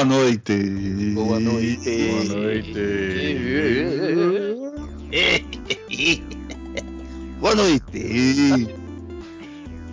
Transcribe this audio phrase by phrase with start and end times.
[0.00, 0.56] Boa noite.
[1.14, 2.08] Boa noite.
[2.08, 2.72] Boa noite.
[7.38, 8.74] Boa noite.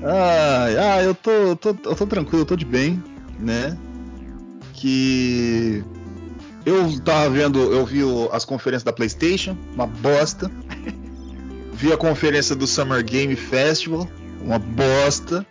[0.01, 3.03] Ai, ah, eu tô, tô, eu tô tranquilo, eu tô de bem,
[3.37, 3.77] né?
[4.71, 5.83] Que
[6.65, 10.49] eu tava vendo, eu vi as conferências da PlayStation, uma bosta.
[11.73, 14.07] Vi a conferência do Summer Game Festival,
[14.41, 15.45] uma bosta.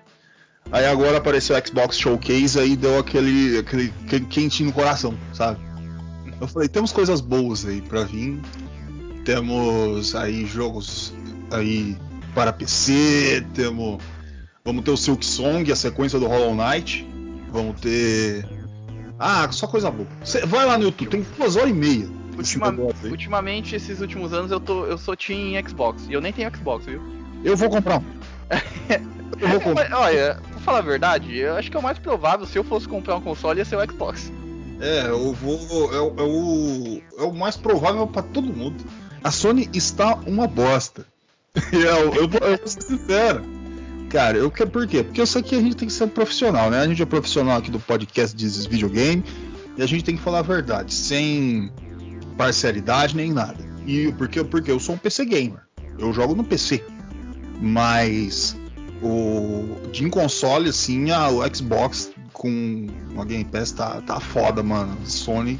[0.72, 3.92] Aí agora apareceu o Xbox Showcase aí deu aquele, aquele,
[4.28, 5.60] quentinho no coração, sabe?
[6.40, 8.40] Eu falei, temos coisas boas aí pra vir.
[9.24, 11.14] Temos aí jogos
[11.50, 11.96] aí
[12.34, 13.98] para PC, temos
[14.64, 17.06] vamos ter o Silk Song, a sequência do Hollow Knight.
[17.50, 18.44] Vamos ter
[19.18, 20.08] Ah, só coisa boa.
[20.24, 22.08] Cê vai lá no YouTube, tem duas horas e meia.
[22.36, 22.74] Ultima-
[23.04, 26.06] ultimamente, esses últimos anos, eu, tô, eu sou Team Xbox.
[26.08, 27.00] E eu nem tenho Xbox, viu?
[27.42, 28.04] Eu vou comprar um.
[29.38, 29.92] Eu vou comprar.
[29.92, 33.16] Olha, falar a verdade, eu acho que é o mais provável, se eu fosse comprar
[33.16, 34.30] um console, ia ser o Xbox.
[34.80, 35.58] É, eu vou.
[35.94, 38.84] É, é o, é o mais provável pra todo mundo.
[39.24, 41.06] A Sony está uma bosta.
[41.72, 43.42] eu, eu, vou- eu vou ser sincero.
[44.10, 45.02] Cara, eu quero por quê?
[45.02, 46.80] Porque isso aqui a gente tem que ser profissional, né?
[46.80, 49.24] A gente é profissional aqui do podcast de videogame
[49.76, 51.72] e a gente tem que falar a verdade, sem
[52.36, 53.64] parcialidade nem nada.
[53.86, 55.60] E porque, porque eu sou um PC gamer.
[55.98, 56.84] Eu jogo no PC.
[57.60, 58.56] Mas
[59.02, 62.86] o de console assim, a, o Xbox com
[63.18, 64.96] a Game Pass tá, tá foda, mano.
[65.04, 65.58] Sony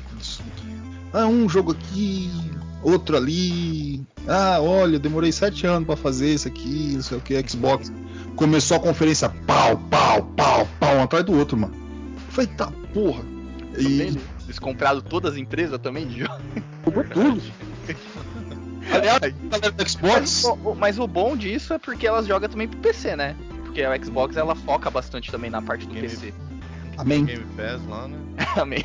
[1.13, 2.31] ah, um jogo aqui,
[2.83, 4.05] outro ali.
[4.29, 7.91] Ah, olha, demorei sete anos pra fazer isso aqui, não sei o que, Xbox.
[8.35, 11.75] Começou a conferência, pau, pau, pau, pau, um atrás do outro, mano.
[12.29, 13.25] Falei, tá porra.
[13.79, 16.35] E Eles compraram todas as empresas também de jogo.
[17.15, 17.43] tudo.
[18.97, 19.21] Aliás,
[19.75, 20.43] do Xbox.
[20.79, 23.35] mas o bom disso é porque elas jogam também pro PC, né?
[23.65, 26.33] Porque a Xbox ela foca bastante também na parte do Game- PC.
[26.99, 27.25] Amém.
[27.25, 28.17] Game Pass lá, né?
[28.55, 28.83] Também.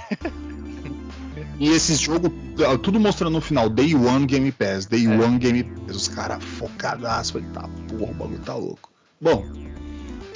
[1.59, 2.29] E esses jogos,
[2.67, 5.09] ah, tudo mostrando no final, Day One Game Pass, Day É.
[5.09, 8.89] One Game Pass, os caras focadaço, falei, tá porra, o bagulho tá louco.
[9.21, 9.45] Bom,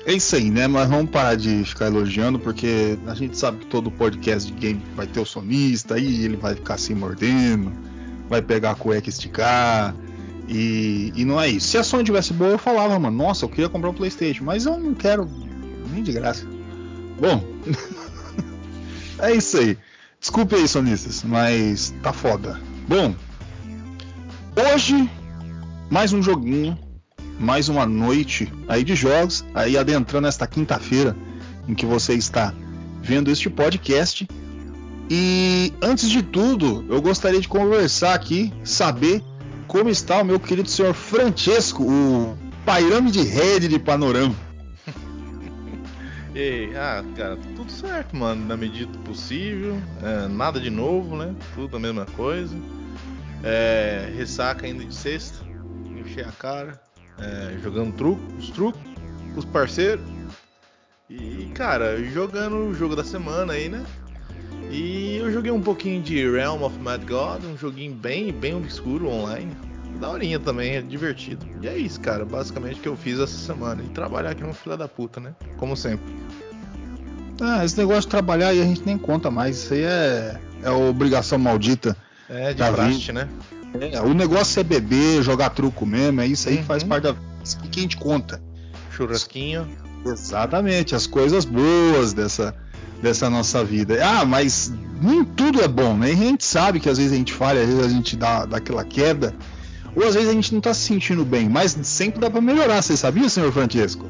[0.06, 0.68] é isso aí, né?
[0.68, 4.82] Mas vamos parar de ficar elogiando, porque a gente sabe que todo podcast de game
[4.96, 7.74] vai ter o sonista, aí ele vai ficar se mordendo,
[8.30, 9.96] vai pegar a cueca e esticar.
[10.48, 11.68] E, e não é isso.
[11.68, 14.66] Se a Sony tivesse boa, eu falava, mano, nossa, eu queria comprar um Playstation, mas
[14.66, 15.28] eu não quero
[15.92, 16.46] nem de graça.
[17.20, 17.44] Bom,
[19.20, 19.78] é isso aí.
[20.20, 22.60] Desculpe aí, sonistas, mas tá foda.
[22.88, 23.16] Bom,
[24.56, 25.10] hoje
[25.90, 26.78] mais um joguinho,
[27.40, 31.16] mais uma noite aí de jogos, aí adentrando esta quinta-feira
[31.68, 32.54] em que você está
[33.02, 34.28] vendo este podcast.
[35.10, 39.24] E antes de tudo, eu gostaria de conversar aqui, saber
[39.68, 44.36] como está o meu querido senhor Francesco, o pairame de rede de panorama.
[46.38, 49.82] E, ah, cara, tudo certo, mano, na medida do possível.
[50.04, 51.34] É, nada de novo, né?
[51.56, 52.54] Tudo a mesma coisa.
[53.42, 55.38] É, ressaca ainda de sexta.
[55.86, 56.82] Encher a cara.
[57.20, 58.82] é, jogando truco, os trucos,
[59.34, 60.04] os parceiros.
[61.10, 63.86] E, cara, jogando o jogo da semana aí, né?
[64.72, 69.08] E eu joguei um pouquinho de Realm of Mad God, um joguinho bem, bem obscuro
[69.08, 69.52] online.
[70.00, 71.46] Daorinha também, é divertido.
[71.62, 73.82] E é isso, cara, basicamente o que eu fiz essa semana.
[73.82, 75.34] E trabalhar aqui no filho da puta, né?
[75.58, 76.14] Como sempre.
[77.40, 79.58] Ah, esse negócio de trabalhar aí a gente nem conta mais.
[79.58, 81.96] Isso aí é, é obrigação maldita.
[82.30, 83.30] É, de Tá praxe, né?
[83.80, 86.22] É, o negócio é beber, jogar truco mesmo.
[86.22, 86.64] É isso aí Uhum.
[86.64, 87.26] faz parte da vida.
[87.44, 88.42] Isso que a gente conta.
[88.92, 89.68] Churrasquinho.
[90.06, 92.56] Exatamente, as coisas boas dessa,
[93.06, 94.04] dessa nossa vida.
[94.04, 96.10] Ah, mas nem tudo é bom, né?
[96.10, 98.58] A gente sabe que às vezes a gente falha, às vezes a gente dá, dá
[98.58, 99.36] aquela queda.
[99.96, 102.82] Ou às vezes a gente não tá se sentindo bem, mas sempre dá pra melhorar.
[102.82, 104.10] Você sabia, senhor Francesco?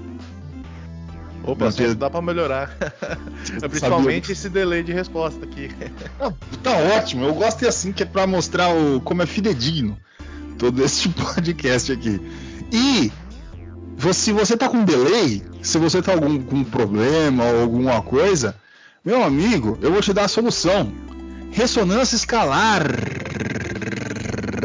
[1.44, 2.75] Opa, só dá pra melhorar.
[3.69, 5.69] Principalmente esse delay de resposta aqui.
[6.18, 6.31] Ah,
[6.63, 9.98] Tá ótimo, eu gosto de assim, que é pra mostrar o, como é fidedigno
[10.57, 12.21] todo esse podcast aqui.
[12.71, 13.12] E
[14.13, 18.56] se você tá com delay, se você tá algum, com problema ou alguma coisa,
[19.05, 20.91] meu amigo, eu vou te dar a solução.
[21.51, 22.81] Ressonância escalar,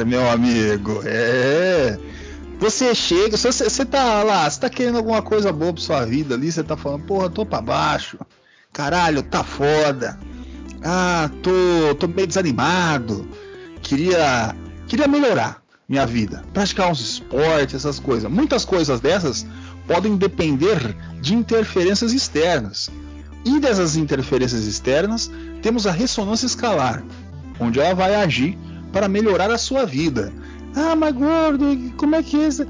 [0.07, 1.03] meu amigo.
[1.05, 1.99] É.
[2.59, 6.35] Você chega, você, você tá lá, você tá querendo alguma coisa boa pra sua vida
[6.35, 8.19] ali, você tá falando, porra, tô pra baixo.
[8.73, 10.19] Caralho, tá foda.
[10.83, 13.29] Ah, tô, tô meio desanimado.
[13.83, 14.55] Queria,
[14.87, 18.31] queria melhorar minha vida, praticar uns esportes, essas coisas.
[18.31, 19.47] Muitas coisas dessas
[19.87, 22.91] podem depender de interferências externas.
[23.45, 25.31] E dessas interferências externas,
[25.63, 27.03] temos a ressonância escalar,
[27.59, 28.59] onde ela vai agir
[28.93, 30.33] para melhorar a sua vida.
[30.75, 32.67] Ah, mas gordo, como é que é isso?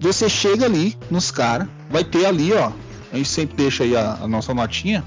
[0.00, 2.72] Você chega ali nos caras, vai ter ali, ó.
[3.12, 5.04] A gente sempre deixa aí a, a nossa notinha.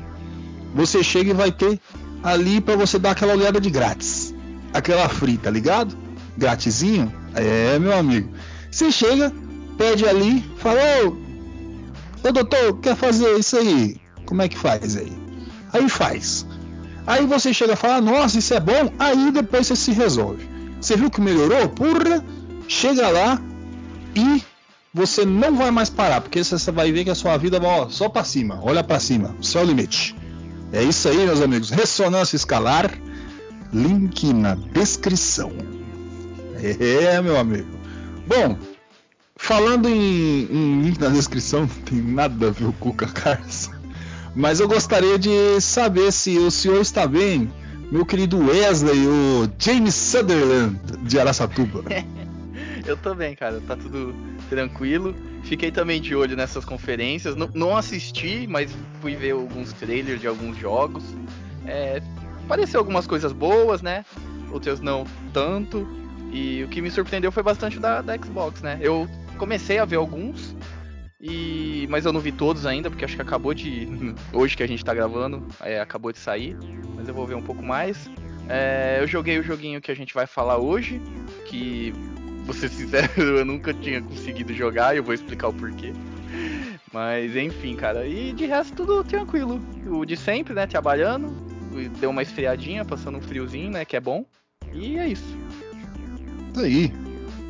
[0.73, 1.79] Você chega e vai ter
[2.23, 4.33] ali para você dar aquela olhada de grátis.
[4.73, 5.95] Aquela frita, tá ligado?
[6.37, 7.11] Gratizinho.
[7.35, 8.29] É, meu amigo.
[8.71, 9.33] Você chega,
[9.77, 13.99] pede ali, fala, ô, ô doutor, quer fazer isso aí?
[14.29, 15.11] Como é que faz aí?
[15.73, 16.45] Aí faz.
[17.07, 18.93] Aí você chega e fala, nossa, isso é bom.
[18.99, 20.47] Aí depois você se resolve.
[20.79, 21.67] Você viu que melhorou?
[21.69, 22.23] Porra!
[22.67, 23.41] Chega lá
[24.15, 24.43] e
[24.93, 27.89] você não vai mais parar, porque você vai ver que a sua vida vai ó,
[27.89, 28.59] só para cima.
[28.61, 30.15] Olha para cima, o céu limite.
[30.71, 31.71] É isso aí, meus amigos.
[31.71, 32.91] Ressonância escalar.
[33.73, 35.51] Link na descrição.
[36.61, 37.67] É, meu amigo.
[38.27, 38.59] Bom,
[39.35, 43.71] falando em, em link na descrição, não tem nada a ver com o Cuca Carlos.
[44.35, 47.51] Mas eu gostaria de saber se o senhor está bem,
[47.91, 51.83] meu querido Wesley, o James Sutherland de Araçatuba.
[52.85, 53.61] Eu tô bem, cara.
[53.67, 54.15] Tá tudo
[54.49, 55.15] tranquilo.
[55.43, 57.35] Fiquei também de olho nessas conferências.
[57.35, 61.03] Não, não assisti, mas fui ver alguns trailers de alguns jogos.
[61.67, 62.01] É,
[62.75, 64.03] algumas coisas boas, né?
[64.51, 65.87] Outras não tanto.
[66.31, 68.79] E o que me surpreendeu foi bastante da, da Xbox, né?
[68.81, 70.55] Eu comecei a ver alguns,
[71.21, 73.87] e mas eu não vi todos ainda, porque acho que acabou de.
[74.31, 76.57] Hoje que a gente tá gravando, é, acabou de sair.
[76.95, 78.09] Mas eu vou ver um pouco mais.
[78.47, 80.99] É, eu joguei o joguinho que a gente vai falar hoje,
[81.45, 81.93] que
[82.45, 85.93] vou ser sincero, eu nunca tinha conseguido jogar e eu vou explicar o porquê.
[86.91, 89.61] Mas enfim, cara, e de resto tudo tranquilo.
[89.87, 90.65] O de sempre, né?
[90.65, 91.29] Trabalhando,
[91.99, 93.85] deu uma esfriadinha, passando um friozinho, né?
[93.85, 94.25] Que é bom.
[94.73, 95.37] E é isso.
[96.51, 96.93] Isso aí.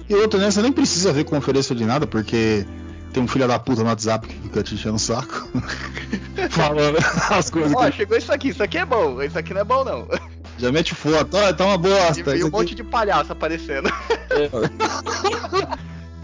[0.09, 0.51] E outra, né?
[0.51, 2.65] Você nem precisa ver conferência de nada, porque
[3.13, 5.49] tem um filho da puta no WhatsApp que fica te enchendo o saco.
[6.51, 6.97] Falando
[7.29, 7.73] as coisas.
[7.75, 7.97] Ó, que...
[7.97, 10.07] chegou isso aqui, isso aqui é bom, isso aqui não é bom não.
[10.57, 12.35] Já mete foto, ó, tá uma bosta.
[12.35, 13.89] E um aqui- monte de palhaço aparecendo.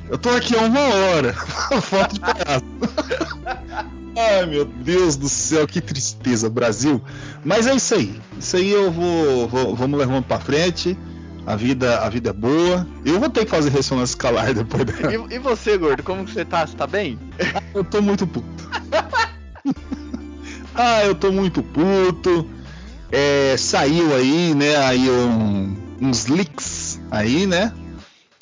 [0.07, 1.33] Eu tô aqui há uma hora.
[1.81, 2.65] Foto de palhaço.
[4.17, 7.01] Ai meu Deus do céu, que tristeza, Brasil.
[7.43, 8.21] Mas é isso aí.
[8.39, 10.97] Isso aí eu vou, vou- vamos levando pra frente.
[11.45, 12.87] A vida, a vida é boa.
[13.05, 15.13] Eu vou ter que fazer ressonância escalar depois dela.
[15.31, 16.65] E, e você, gordo, como que você tá?
[16.65, 17.19] Você tá bem?
[17.73, 18.47] Eu tô muito puto.
[20.73, 22.47] ah, eu tô muito puto.
[23.11, 27.71] É, saiu aí, né, aí um- uns leaks aí, né,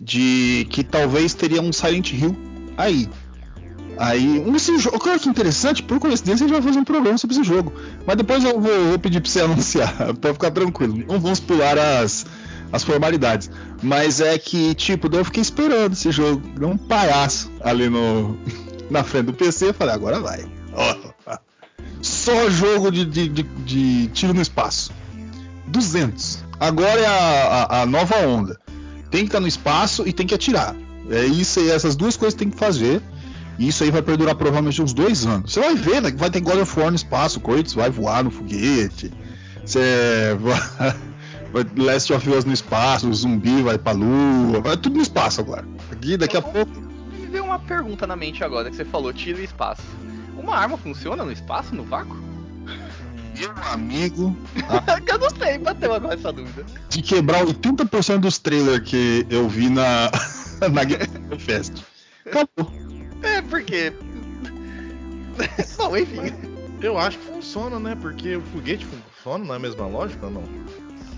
[0.02, 2.36] de que talvez teria um Silent Hill
[2.78, 3.08] aí.
[3.98, 7.18] Aí, um esse jogo, olha que interessante, por coincidência a gente vai fazer um programa
[7.18, 7.72] sobre esse jogo.
[8.08, 10.98] Mas depois eu vou, vou pedir pra você anunciar, pra ficar tranquilo.
[11.08, 12.26] Não vamos pular as,
[12.74, 13.50] as formalidades.
[13.82, 16.42] Mas é que, tipo, daí eu fiquei esperando esse jogo.
[16.62, 18.38] Um palhaço ali no,
[18.92, 19.70] na frente do PC.
[19.70, 20.44] Eu falei, agora vai.
[20.74, 21.38] Ó,
[22.02, 24.92] só jogo de, de, de- de tiro no espaço.
[25.68, 26.44] 200.
[26.60, 27.12] Agora é a,
[27.70, 28.60] a- a nova onda.
[29.10, 30.76] Tem que estar no espaço e tem que atirar.
[31.10, 33.02] É isso aí, essas duas coisas tem que fazer.
[33.60, 35.54] E isso aí vai perdurar provavelmente uns dois anos.
[35.54, 36.12] Você vai ver, né?
[36.12, 39.12] Vai ter God of War no espaço, Kratos vai voar no foguete.
[39.64, 40.96] Você vai.
[41.54, 45.40] Vai- Last of Us no espaço, o zumbi vai pra lua, vai tudo no espaço
[45.40, 45.66] agora.
[45.92, 46.72] Aqui, daqui a pouco.
[47.18, 49.84] Me veio uma pergunta na mente agora que você falou, tiro e espaço.
[50.38, 52.18] Uma arma funciona no espaço, no vácuo?
[53.38, 54.36] Meu amigo,
[55.08, 56.66] eu não sei, bateu agora essa dúvida.
[56.90, 60.12] de quebrar 80% dos trailers que eu vi na,
[60.72, 61.82] na Game Fest.
[62.26, 62.72] Acabou.
[63.24, 63.92] É, porque.
[65.78, 66.34] Bom, enfim.
[66.82, 67.96] Eu acho que funciona, né?
[68.00, 70.44] Porque o foguete funciona na mesma lógica ou não?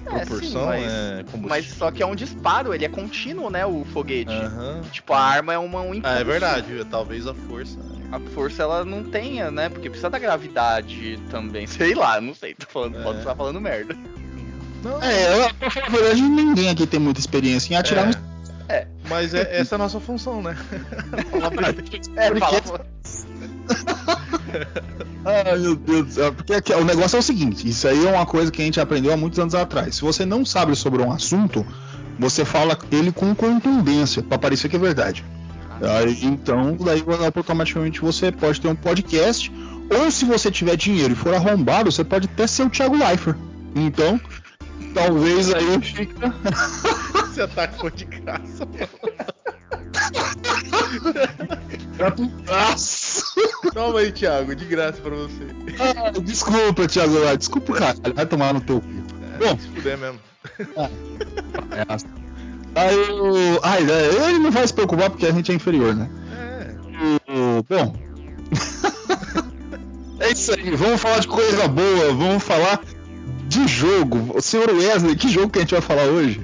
[0.07, 1.49] É, Proporção sim, mas, é combustível.
[1.49, 3.65] mas só que é um disparo, ele é contínuo, né?
[3.65, 4.31] O foguete.
[4.31, 4.81] Aham.
[4.91, 6.17] Tipo, a arma é uma, um Ah, impulso.
[6.17, 6.85] é verdade.
[6.85, 7.79] Talvez a força.
[8.11, 9.67] A força ela não tenha, né?
[9.67, 11.65] Porque precisa da gravidade também.
[11.67, 12.53] Sei lá, não sei.
[12.53, 13.03] Tô falando, É.
[13.03, 13.95] Posso estar falando merda.
[14.83, 18.07] Não, É, pra falar a verdade, ninguém aqui tem muita experiência em atirar
[18.69, 20.55] é, no Mas é, essa é a nossa função, né?
[22.15, 22.85] É, fala.
[25.25, 26.33] Ai, meu Deus do céu.
[26.33, 28.79] Porque aqui, o negócio é o seguinte: isso aí é uma coisa que a gente
[28.79, 29.95] aprendeu há muitos anos atrás.
[29.95, 31.65] Se você não sabe sobre um assunto,
[32.19, 35.23] você fala ele com contundência, pra parecer que é verdade.
[35.81, 37.03] Aí, então, daí
[37.35, 39.51] automaticamente você pode ter um podcast.
[39.89, 43.37] Ou se você tiver dinheiro e for arrombado, você pode até ser o Thiago Leifert.
[43.75, 44.19] Então,
[44.93, 46.33] talvez aí fica.
[47.29, 48.67] Esse ataque foi de graça.
[52.47, 53.04] Nossa!
[53.73, 55.43] Toma aí, Thiago, de graça pra você.
[55.79, 57.13] Ah, desculpa, Thiago.
[57.37, 57.95] Desculpa, cara.
[58.13, 58.87] Vai tomar no teu cu.
[59.39, 60.19] Bom, Se fuder mesmo.
[61.71, 61.85] é,
[62.75, 66.09] aí, o- ai, é, ele não vai se preocupar porque a gente é inferior, né?
[66.31, 66.75] É.
[67.33, 67.95] O- Bom.
[70.19, 70.71] é isso aí.
[70.75, 72.13] Vamos falar de coisa boa.
[72.13, 72.79] Vamos falar
[73.47, 74.37] de jogo.
[74.37, 76.39] O senhor Wesley, que jogo que a gente vai falar hoje?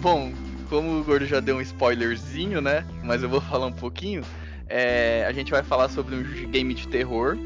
[0.00, 0.32] Bom,
[0.68, 2.84] como o Gordo já deu um spoilerzinho, né?
[3.02, 4.22] Mas eu vou falar um pouquinho.
[4.70, 7.36] É, a gente vai falar sobre um game de terror.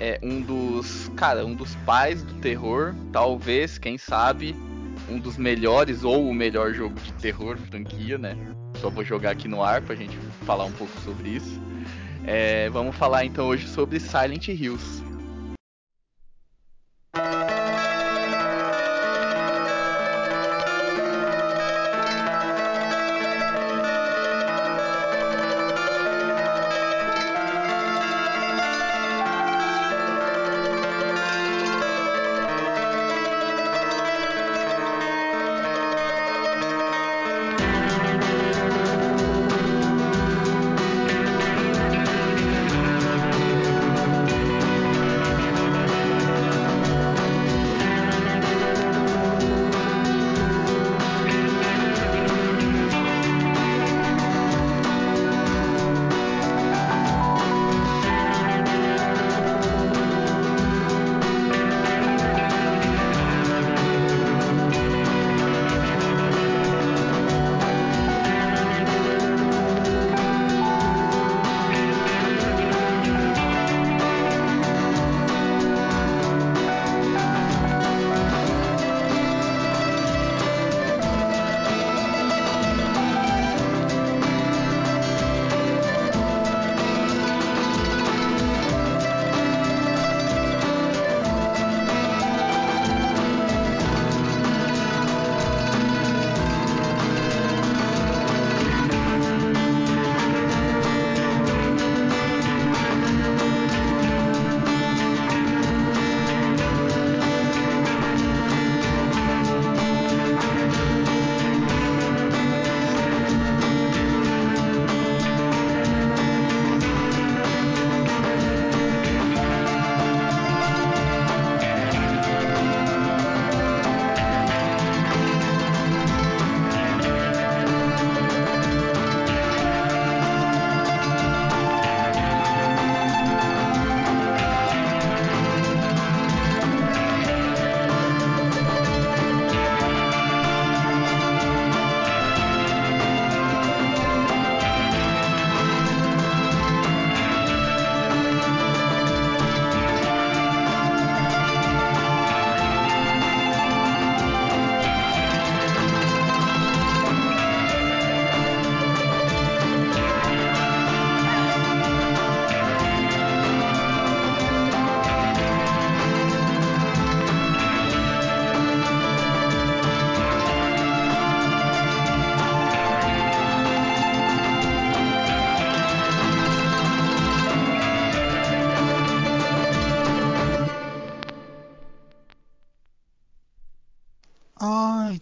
[0.00, 1.10] É um dos.
[1.16, 2.94] Cara, um dos pais do terror.
[3.12, 4.54] Talvez, quem sabe,
[5.10, 8.36] um dos melhores ou o melhor jogo de terror franquia, né?
[8.80, 10.16] Só vou jogar aqui no ar pra gente
[10.46, 11.60] falar um pouco sobre isso.
[12.24, 15.02] É, vamos falar então hoje sobre Silent Hills.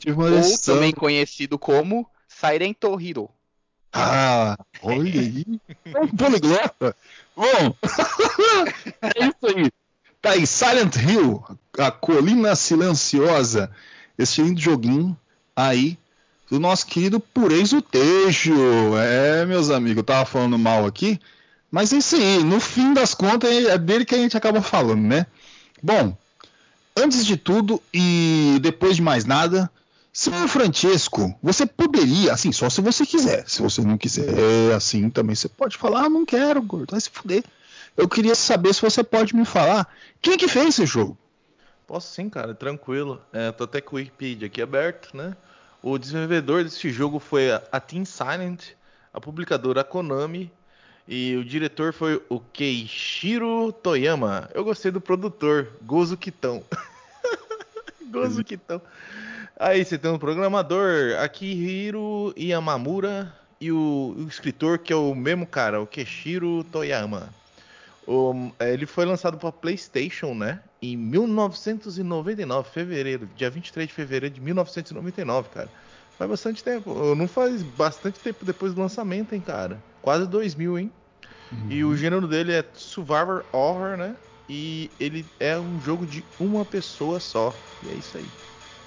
[0.06, 3.28] Ou também conhecido como Silent Hero.
[3.92, 5.44] Ah, olha aí.
[5.86, 6.94] É um poliglota.
[7.34, 7.74] Bom,
[9.02, 9.70] é isso aí.
[10.20, 11.42] Tá aí, Silent Hill,
[11.78, 13.70] a colina silenciosa.
[14.18, 15.16] Esse lindo joguinho
[15.54, 15.98] aí
[16.50, 18.54] do nosso querido Purezo Tejo.
[18.98, 21.20] É, meus amigos, eu tava falando mal aqui,
[21.70, 22.42] mas é isso aí.
[22.44, 25.26] No fim das contas, é dele que a gente acaba falando, né?
[25.82, 26.16] Bom,
[26.96, 29.70] antes de tudo e depois de mais nada,
[30.16, 33.46] Senhor Francesco, você poderia, assim, só se você quiser.
[33.46, 37.10] Se você não quiser, assim, também você pode falar, ah, não quero, gordo, vai se
[37.10, 37.44] fuder.
[37.94, 39.86] Eu queria saber se você pode me falar
[40.22, 41.18] quem que fez esse jogo.
[41.86, 43.20] Posso sim, cara, tranquilo.
[43.30, 45.36] É, tô até com o Wikipedia aqui aberto, né?
[45.82, 48.68] O desenvolvedor desse jogo foi a a Team Silent,
[49.12, 50.50] a publicadora a Konami
[51.06, 54.48] e o diretor foi o Keishiro Toyama.
[54.54, 56.64] Eu gostei do produtor, Gozo Kitão.
[58.10, 58.80] Gozo Kitão.
[59.58, 65.46] Aí você tem o programador Akihiro Yamamura e o, o escritor que é o mesmo
[65.46, 67.34] cara, o Keishiro Toyama.
[68.06, 70.62] O- é, ele foi lançado para PlayStation, né?
[70.82, 75.72] Em 1999, fevereiro, dia 23 de fevereiro de 1999, cara.
[76.18, 77.14] Faz bastante tempo.
[77.16, 79.84] Não faz bastante tempo depois do lançamento, hein, cara.
[80.02, 80.92] Quase 2000, hein?
[81.68, 84.16] E o gênero dele é Survivor Horror, né?
[84.48, 87.76] E ele é um jogo de uma pessoa só.
[87.82, 88.32] E é isso aí.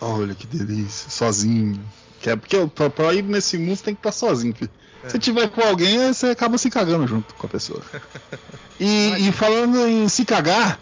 [0.01, 1.83] Olha que delícia, sozinho.
[2.21, 4.71] Que é porque pra, pra ir nesse mundo você tem que estar sozinho, filho.
[5.07, 7.81] Se tiver com alguém, você acaba se cagando junto com a pessoa.
[8.81, 10.79] E, e falando em se cagar,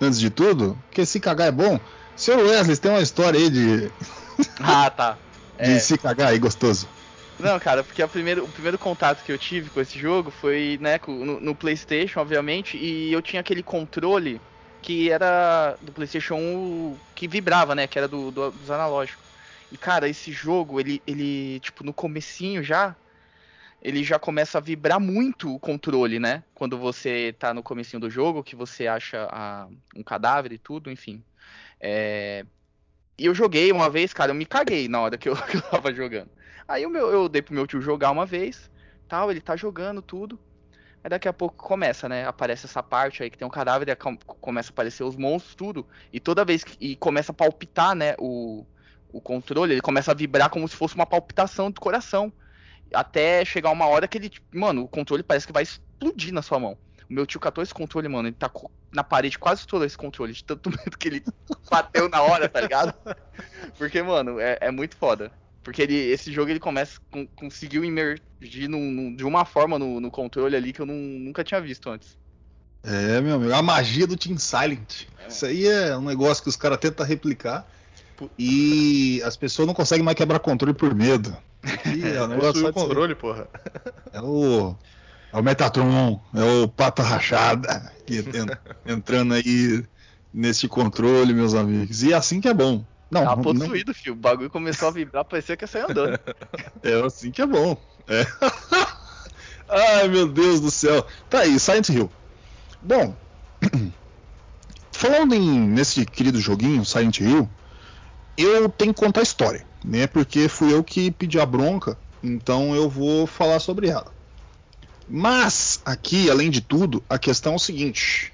[0.00, 1.78] antes de tudo, porque se cagar é bom.
[2.16, 3.90] Senhor Wesley, tem uma história aí de,
[4.60, 5.18] Ah, tá.
[5.56, 5.78] de É.
[5.78, 6.88] se cagar aí gostoso.
[7.38, 10.98] Não, cara, porque primeiro, o primeiro contato que eu tive com esse jogo foi, né,
[11.06, 14.40] no, no PlayStation, obviamente, e eu tinha aquele controle
[14.82, 19.26] que era do PlayStation 1 que vibrava, né, que era do, do- dos analógicos.
[19.70, 22.96] E cara, esse jogo, ele, ele, tipo, no comecinho já,
[23.80, 26.44] ele já começa a vibrar muito o controle, né?
[26.54, 30.90] Quando você tá no comecinho do jogo, que você acha a- um cadáver e tudo,
[30.90, 31.24] enfim.
[31.80, 32.46] É,
[33.18, 35.62] E eu joguei uma vez, cara, eu me caguei na hora que eu, que eu
[35.62, 36.30] tava jogando.
[36.68, 38.70] Aí o meu, eu dei pro meu tio jogar uma vez,
[39.08, 40.40] tal, ele tá jogando tudo.
[41.04, 42.24] Aí daqui a pouco começa, né?
[42.26, 45.54] Aparece essa parte aí que tem um cadáver, e com- começa a aparecer os monstros,
[45.54, 45.86] tudo.
[46.12, 46.76] E toda vez que.
[46.80, 48.14] E começa a palpitar, né?
[48.18, 48.64] O,
[49.12, 52.32] o controle, ele começa a vibrar como se fosse uma palpitação do coração.
[52.94, 54.30] Até chegar uma hora que ele.
[54.54, 56.78] Mano, o controle parece que vai explodir na sua mão.
[57.10, 58.28] O meu tio catou esse controle, mano.
[58.28, 61.24] Ele tacou na parede quase todo esse controle, de tanto medo que ele
[61.70, 62.94] bateu na hora, tá ligado?
[63.76, 65.32] Porque, mano, é, é muito foda.
[65.62, 70.00] Porque ele, esse jogo ele começa com, conseguiu emergir num- num- de uma forma no,
[70.00, 72.16] no controle ali que eu não- nunca tinha visto antes.
[72.84, 75.06] É, meu amigo, a magia do Team Silent.
[75.28, 77.64] Isso aí é um negócio que os caras tentam replicar
[78.38, 81.36] e as pessoas não conseguem mais quebrar controle por medo.
[81.62, 82.18] Aqui é,
[82.52, 83.48] só o controle, porra.
[84.12, 84.74] É o.
[85.32, 89.82] É o Metatron, é o Pata Rachada que en- entrando aí
[90.32, 92.02] nesse controle, meus amigos.
[92.02, 92.84] E é assim que é bom.
[93.12, 94.14] Não, Tá não- possuído, filho.
[94.14, 96.18] O bagulho começou a vibrar, parecia que ia sair andando.
[96.82, 97.76] é assim que é bom.
[98.08, 98.26] É.
[99.68, 101.06] Ai, meu Deus do céu.
[101.28, 102.10] Tá aí, Silent Hill.
[102.80, 103.14] Bom,
[104.90, 107.48] falando em, nesse querido joguinho, Silent Hill,
[108.36, 110.06] eu tenho que contar a história, né?
[110.06, 114.10] Porque fui eu que pedi a bronca, então eu vou falar sobre ela.
[115.06, 118.32] Mas aqui, além de tudo, a questão é o seguinte: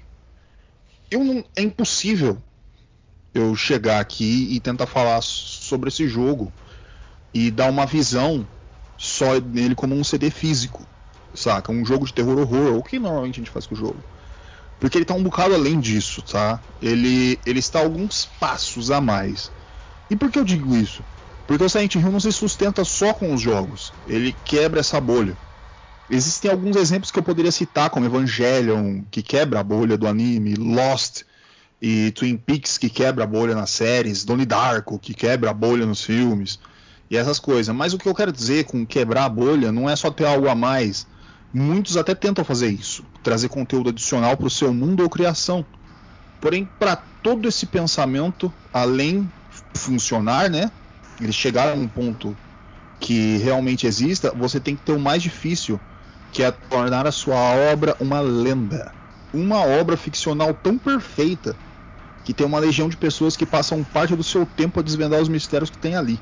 [1.11, 2.41] eu não, é impossível
[3.39, 6.51] eu chegar aqui e tentar falar sobre esse jogo
[7.33, 8.45] e dar uma visão
[8.97, 10.85] só nele como um CD físico,
[11.33, 11.71] saca?
[11.71, 14.03] Um jogo de terror horror, o que normalmente a gente faz com o jogo.
[14.79, 16.59] Porque ele tá um bocado além disso, tá?
[16.81, 19.51] Ele, ele está alguns passos a mais.
[20.09, 21.03] E por que eu digo isso?
[21.45, 23.91] Porque o Silent Hill não se sustenta só com os jogos.
[24.07, 25.35] Ele quebra essa bolha.
[26.09, 30.55] Existem alguns exemplos que eu poderia citar, como Evangelion, que quebra a bolha do anime,
[30.55, 31.23] Lost
[31.81, 35.85] e Twin Peaks, que quebra a bolha nas séries, Donnie Darko, que quebra a bolha
[35.85, 36.59] nos filmes,
[37.09, 37.73] e essas coisas.
[37.73, 40.49] Mas o que eu quero dizer com quebrar a bolha não é só ter algo
[40.49, 41.07] a mais.
[41.53, 45.65] Muitos até tentam fazer isso, trazer conteúdo adicional para o seu mundo ou criação.
[46.39, 49.29] Porém, para todo esse pensamento, além
[49.73, 50.71] funcionar, né?
[51.19, 52.37] Ele chegar a um ponto
[52.99, 55.79] que realmente exista, você tem que ter o mais difícil,
[56.31, 57.35] que é tornar a sua
[57.71, 58.93] obra uma lenda.
[59.33, 61.55] Uma obra ficcional tão perfeita
[62.29, 65.27] que tem uma legião de pessoas que passam parte do seu tempo a desvendar os
[65.27, 66.19] mistérios que tem ali.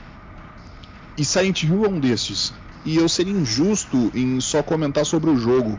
[1.17, 2.53] E Silent Hill é um desses.
[2.85, 5.77] E eu seria injusto em só comentar sobre o jogo,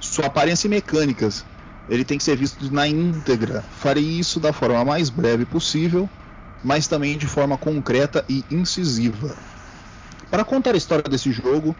[0.00, 1.44] sua aparência e mecânicas.
[1.88, 3.64] Ele tem que ser visto na íntegra.
[3.70, 6.10] Farei isso da forma mais breve possível,
[6.60, 9.36] mas também de forma concreta e incisiva.
[10.28, 11.76] Para contar a história desse jogo,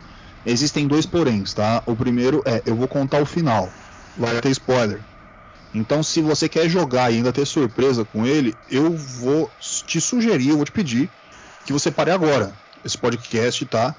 [0.46, 1.82] existem dois poréns, tá?
[1.84, 3.68] O primeiro é, eu vou contar o final.
[4.16, 5.04] Vai ter spoiler.
[5.74, 9.50] Então, se você quer jogar e ainda ter surpresa com ele, eu vou
[9.86, 11.10] te sugerir, eu vou te pedir
[11.66, 12.52] que você pare agora.
[12.84, 13.94] Esse podcast, tá?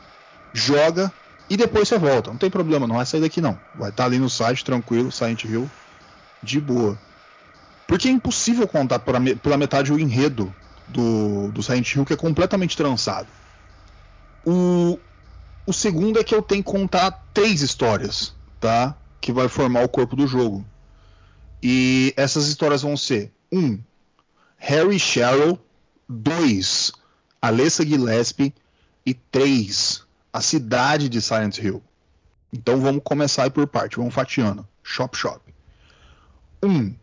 [0.53, 1.11] Joga
[1.49, 2.31] e depois você volta.
[2.31, 3.59] Não tem problema, não vai sair daqui não.
[3.75, 5.69] Vai estar ali no site, tranquilo, Silent Hill,
[6.41, 6.97] de boa.
[7.87, 10.53] Porque é impossível contar pela metade o enredo
[10.87, 13.27] do, do Silent Hill, que é completamente trançado.
[14.45, 14.99] O,
[15.65, 18.95] o segundo é que eu tenho que contar três histórias, tá?
[19.21, 20.65] Que vai formar o corpo do jogo.
[21.61, 23.59] E essas histórias vão ser: 1.
[23.59, 23.79] Um,
[24.57, 25.59] Harry Sharrow.
[26.07, 26.91] 2.
[27.41, 28.53] Alessa Gillespie.
[29.05, 30.03] E 3.
[30.31, 31.83] A cidade de Silent Hill.
[32.51, 34.67] Então vamos começar por parte, vamos fatiando.
[34.83, 35.41] Shop Shop.
[36.63, 36.67] 1.
[36.67, 36.95] Um,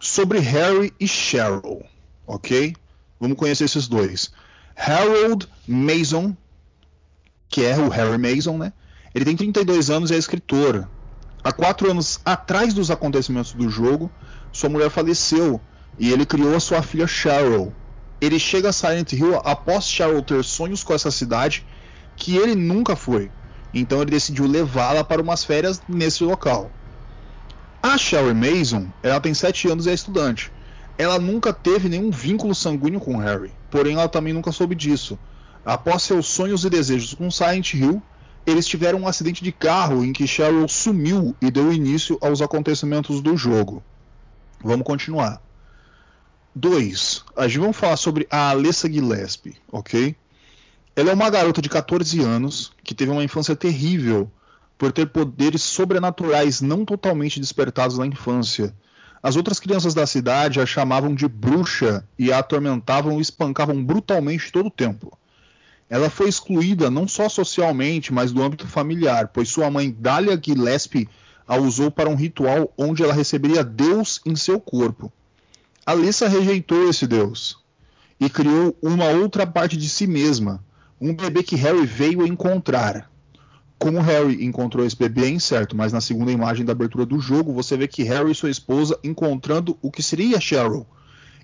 [0.00, 1.84] sobre Harry e Cheryl,
[2.26, 2.74] ok?
[3.18, 4.30] Vamos conhecer esses dois.
[4.76, 6.36] Harold Mason,
[7.48, 8.72] que é o Harry Mason, né?
[9.14, 10.88] Ele tem 32 anos e é escritor.
[11.46, 14.10] Há quatro anos atrás dos acontecimentos do jogo,
[14.50, 15.60] sua mulher faleceu
[15.96, 17.72] e ele criou a sua filha Cheryl.
[18.20, 21.64] Ele chega a Silent Hill após Cheryl ter sonhos com essa cidade
[22.16, 23.30] que ele nunca foi.
[23.72, 26.68] Então ele decidiu levá-la para umas férias nesse local.
[27.80, 30.50] A Sherry Mason, ela tem 7 anos e é estudante.
[30.98, 35.16] Ela nunca teve nenhum vínculo sanguíneo com Harry, porém ela também nunca soube disso.
[35.64, 38.02] Após seus sonhos e desejos com Silent Hill,
[38.46, 43.20] eles tiveram um acidente de carro em que Cheryl sumiu e deu início aos acontecimentos
[43.20, 43.82] do jogo.
[44.62, 45.42] Vamos continuar.
[46.54, 47.24] 2.
[47.36, 50.16] A gente vai falar sobre a Alessa Gillespie, ok?
[50.94, 54.30] Ela é uma garota de 14 anos que teve uma infância terrível
[54.78, 58.74] por ter poderes sobrenaturais não totalmente despertados na infância.
[59.22, 64.52] As outras crianças da cidade a chamavam de bruxa e a atormentavam e espancavam brutalmente
[64.52, 65.18] todo o tempo.
[65.88, 71.08] Ela foi excluída não só socialmente, mas do âmbito familiar, pois sua mãe Dahlia Gillespie
[71.46, 75.12] a usou para um ritual onde ela receberia Deus em seu corpo.
[75.84, 77.58] Alissa rejeitou esse Deus
[78.18, 80.64] e criou uma outra parte de si mesma,
[81.00, 83.08] um bebê que Harry veio encontrar.
[83.78, 87.52] Como Harry encontrou esse bebê é incerto, mas na segunda imagem da abertura do jogo
[87.52, 90.86] você vê que Harry e sua esposa encontrando o que seria Cheryl.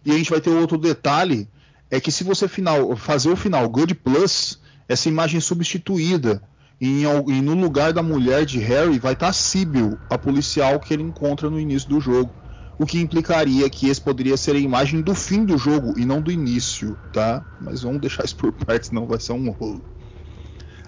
[0.05, 1.47] E a gente vai ter outro detalhe
[1.93, 6.43] é que se você final, fazer o final God Plus, essa imagem é substituída.
[6.81, 10.95] E, e no lugar da mulher de Harry vai estar tá Sibyl, a policial que
[10.95, 12.33] ele encontra no início do jogo.
[12.79, 16.23] O que implicaria que esse poderia ser a imagem do fim do jogo e não
[16.23, 17.45] do início, tá?
[17.61, 19.85] Mas vamos deixar isso por parte, senão vai ser um rolo.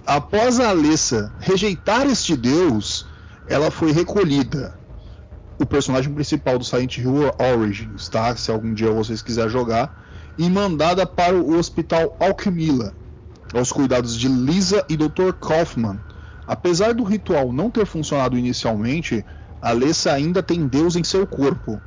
[0.06, 3.06] Após a Alessa rejeitar este deus,
[3.46, 4.80] ela foi recolhida.
[5.58, 8.34] O personagem principal do Silent Hill Origins, tá?
[8.34, 10.03] Se algum dia vocês quiserem jogar
[10.36, 12.94] e mandada para o Hospital Alchemilla,
[13.52, 15.32] aos cuidados de Lisa e Dr.
[15.40, 15.98] Kaufman.
[16.46, 19.24] Apesar do ritual não ter funcionado inicialmente,
[19.62, 21.80] Alessa ainda tem Deus em seu corpo,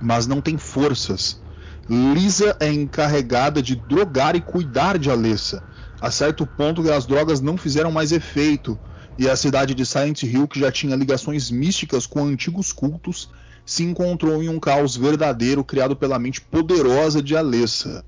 [0.00, 1.40] mas não tem forças.
[1.88, 5.62] Lisa é encarregada de drogar e cuidar de Alessa,
[6.00, 8.78] a certo ponto as drogas não fizeram mais efeito,
[9.18, 13.28] e a cidade de Silent Hill, que já tinha ligações místicas com antigos cultos,
[13.70, 18.04] se encontrou em um caos verdadeiro criado pela mente poderosa de Alessa.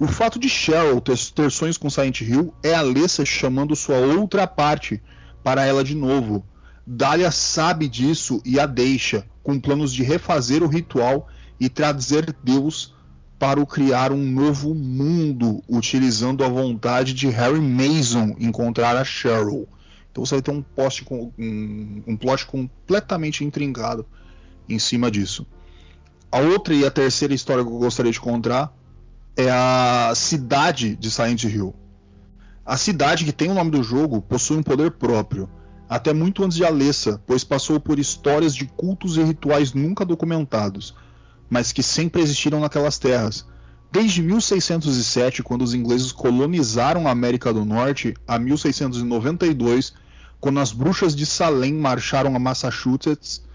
[0.00, 4.48] O fato de Cheryl ter, ter sonhos com Silent Hill é Alessa chamando sua outra
[4.48, 5.00] parte
[5.44, 6.44] para ela de novo.
[6.84, 11.28] Dahlia sabe disso e a deixa, com planos de refazer o ritual
[11.60, 12.92] e trazer Deus
[13.38, 19.68] para o criar um novo mundo, utilizando a vontade de Harry Mason encontrar a Cheryl.
[20.10, 24.04] Então você vai ter um, post, um, um plot completamente intrincado
[24.68, 25.46] em cima disso.
[26.30, 28.72] A outra e a terceira história que eu gostaria de contar
[29.36, 31.74] é a cidade de Silent Hill.
[32.64, 35.48] A cidade que tem o nome do jogo possui um poder próprio,
[35.88, 40.94] até muito antes de Alessa, pois passou por histórias de cultos e rituais nunca documentados,
[41.48, 43.46] mas que sempre existiram naquelas terras.
[43.92, 49.92] Desde 1607, quando os ingleses colonizaram a América do Norte, a 1692,
[50.40, 53.45] quando as bruxas de Salem marcharam a Massachusetts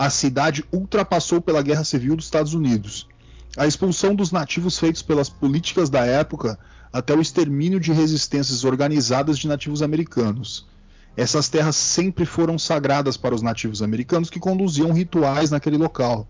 [0.00, 3.06] a cidade ultrapassou pela Guerra Civil dos Estados Unidos.
[3.54, 6.58] A expulsão dos nativos feitos pelas políticas da época
[6.90, 10.66] até o extermínio de resistências organizadas de nativos americanos.
[11.14, 16.26] Essas terras sempre foram sagradas para os nativos americanos que conduziam rituais naquele local.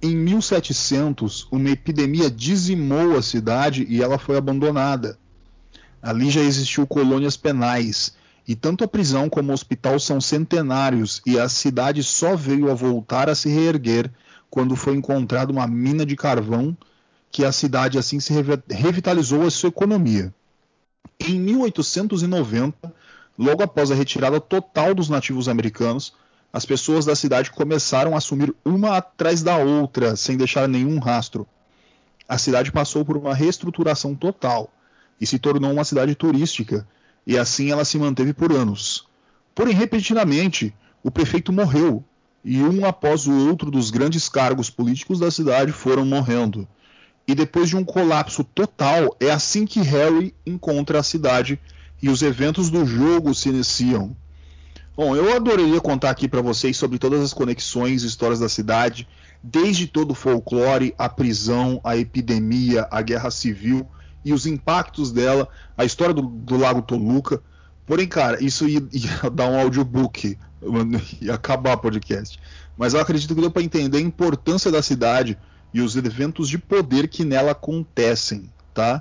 [0.00, 5.18] Em 1700, uma epidemia dizimou a cidade e ela foi abandonada.
[6.00, 8.14] Ali já existiu colônias penais
[8.46, 12.74] e tanto a prisão como o hospital são centenários e a cidade só veio a
[12.74, 14.10] voltar a se reerguer
[14.48, 16.76] quando foi encontrada uma mina de carvão
[17.30, 18.32] que a cidade assim se
[18.70, 20.32] revitalizou a sua economia.
[21.18, 22.94] Em 1890,
[23.36, 26.14] logo após a retirada total dos nativos americanos,
[26.52, 31.46] as pessoas da cidade começaram a assumir uma atrás da outra, sem deixar nenhum rastro.
[32.28, 34.70] A cidade passou por uma reestruturação total
[35.20, 36.86] e se tornou uma cidade turística,
[37.26, 39.06] e assim ela se manteve por anos.
[39.54, 42.04] Porém, repentinamente, o prefeito morreu,
[42.44, 46.68] e um após o outro dos grandes cargos políticos da cidade foram morrendo.
[47.26, 51.58] E depois de um colapso total, é assim que Harry encontra a cidade
[52.00, 54.16] e os eventos do jogo se iniciam.
[54.94, 59.08] Bom, eu adoraria contar aqui para vocês sobre todas as conexões e histórias da cidade,
[59.42, 63.86] desde todo o folclore, a prisão, a epidemia, a guerra civil
[64.26, 67.40] e os impactos dela, a história do, do Lago Toluca.
[67.86, 70.36] Porém, cara, isso ia, ia dar um audiobook,
[71.22, 72.36] ia acabar o podcast.
[72.76, 75.38] Mas eu acredito que deu para entender a importância da cidade
[75.72, 79.00] e os eventos de poder que nela acontecem, tá?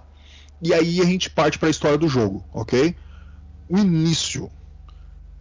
[0.61, 2.95] E aí a gente parte para a história do jogo, ok?
[3.67, 4.51] O início.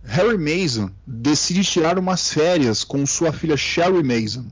[0.03, 4.47] Harry Mason decide tirar umas férias com sua filha Sherry Mason.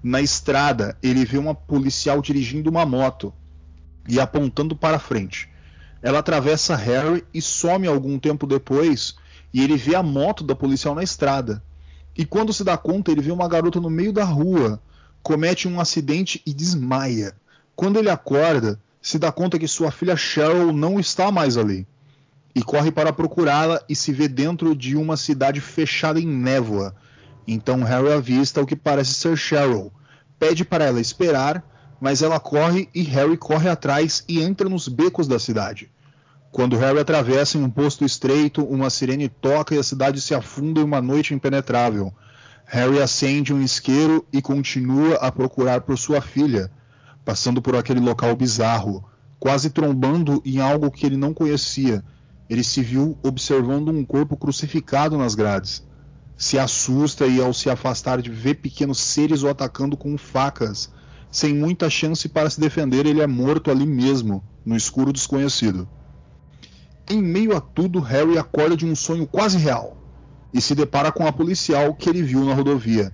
[0.00, 3.34] Na estrada, ele vê uma policial dirigindo uma moto
[4.08, 5.48] e apontando para frente.
[6.02, 9.14] Ela atravessa Harry e some algum tempo depois,
[9.52, 11.62] e ele vê a moto da policial na estrada.
[12.16, 14.80] E quando se dá conta, ele vê uma garota no meio da rua,
[15.22, 17.34] comete um acidente e desmaia.
[17.76, 21.86] Quando ele acorda, se dá conta que sua filha Cheryl não está mais ali.
[22.54, 26.94] E corre para procurá-la e se vê dentro de uma cidade fechada em névoa.
[27.46, 29.92] Então Harry avista o que parece ser Cheryl.
[30.38, 31.64] Pede para ela esperar,
[32.00, 35.90] mas ela corre e Harry corre atrás e entra nos becos da cidade.
[36.50, 40.80] Quando Harry atravessa em um posto estreito, uma sirene toca e a cidade se afunda
[40.80, 42.12] em uma noite impenetrável.
[42.64, 46.70] Harry acende um isqueiro e continua a procurar por sua filha,
[47.24, 49.04] passando por aquele local bizarro,
[49.38, 52.02] quase trombando em algo que ele não conhecia.
[52.48, 55.86] Ele se viu observando um corpo crucificado nas grades.
[56.36, 60.90] Se assusta e, ao se afastar de ver pequenos seres o atacando com facas,
[61.30, 65.88] sem muita chance para se defender, ele é morto ali mesmo, no escuro desconhecido.
[67.08, 69.96] Em meio a tudo, Harry acorda de um sonho quase real
[70.52, 73.12] e se depara com a policial que ele viu na rodovia.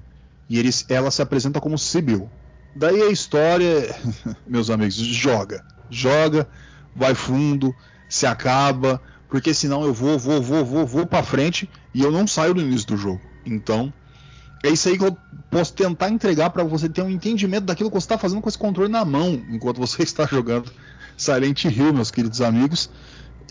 [0.48, 2.28] E eles, ela se apresenta como Sibyl.
[2.74, 3.94] Daí a história,
[4.46, 5.64] meus amigos, joga.
[5.90, 6.48] Joga,
[6.94, 7.74] vai fundo,
[8.08, 12.26] se acaba, porque senão eu vou, vou, vou, vou, vou para frente e eu não
[12.26, 13.20] saio do início do jogo.
[13.44, 13.92] Então,
[14.64, 15.16] é isso aí que eu
[15.50, 18.58] posso tentar entregar para você ter um entendimento daquilo que você está fazendo com esse
[18.58, 20.72] controle na mão enquanto você está jogando
[21.16, 22.90] Silent Hill, meus queridos amigos.